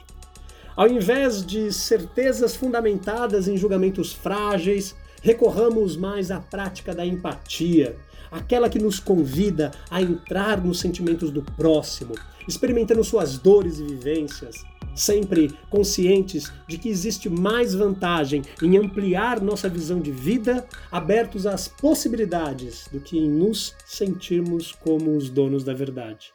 Ao 0.76 0.86
invés 0.86 1.44
de 1.44 1.72
certezas 1.72 2.54
fundamentadas 2.54 3.48
em 3.48 3.56
julgamentos 3.56 4.12
frágeis, 4.12 4.96
recorramos 5.20 5.96
mais 5.96 6.30
à 6.30 6.40
prática 6.40 6.94
da 6.94 7.04
empatia, 7.04 7.96
aquela 8.30 8.68
que 8.68 8.78
nos 8.78 9.00
convida 9.00 9.70
a 9.90 10.00
entrar 10.00 10.62
nos 10.62 10.78
sentimentos 10.78 11.30
do 11.30 11.42
próximo, 11.42 12.14
experimentando 12.46 13.02
suas 13.02 13.38
dores 13.38 13.78
e 13.78 13.85
vivências, 13.85 14.64
sempre 14.94 15.52
conscientes 15.68 16.52
de 16.68 16.78
que 16.78 16.88
existe 16.88 17.28
mais 17.28 17.74
vantagem 17.74 18.42
em 18.62 18.76
ampliar 18.76 19.40
nossa 19.40 19.68
visão 19.68 20.00
de 20.00 20.12
vida, 20.12 20.66
abertos 20.90 21.46
às 21.46 21.68
possibilidades, 21.68 22.88
do 22.92 23.00
que 23.00 23.18
em 23.18 23.28
nos 23.28 23.74
sentirmos 23.87 24.72
como 24.72 25.16
os 25.16 25.30
donos 25.30 25.64
da 25.64 25.74
verdade. 25.74 26.33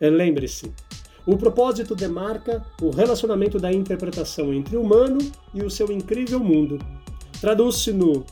Lembre-se, 0.00 0.72
o 1.26 1.36
propósito 1.36 1.94
demarca 1.94 2.64
o 2.80 2.90
relacionamento 2.90 3.58
da 3.58 3.70
interpretação 3.70 4.52
entre 4.54 4.76
o 4.76 4.82
humano 4.82 5.18
e 5.52 5.62
o 5.62 5.70
seu 5.70 5.92
incrível 5.92 6.40
mundo. 6.40 6.78
Traduz-se 7.40 7.92
no 7.92 8.24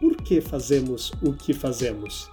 por 0.00 0.16
que 0.16 0.40
fazemos 0.40 1.12
o 1.22 1.32
que 1.32 1.52
fazemos. 1.52 2.28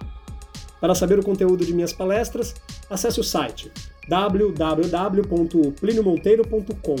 Para 0.80 0.94
saber 0.94 1.18
o 1.18 1.24
conteúdo 1.24 1.64
de 1.64 1.72
minhas 1.72 1.92
palestras, 1.92 2.54
acesse 2.90 3.18
o 3.20 3.24
site 3.24 3.72
www.pliniomonteiro.com. 4.08 6.96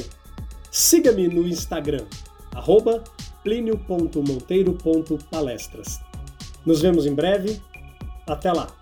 Siga-me 0.70 1.26
no 1.28 1.46
Instagram, 1.46 2.04
arroba 2.54 3.04
plinio.monteiro.palestras. 3.42 6.00
Nos 6.64 6.80
vemos 6.80 7.04
em 7.06 7.14
breve. 7.14 7.60
Até 8.26 8.52
lá! 8.52 8.81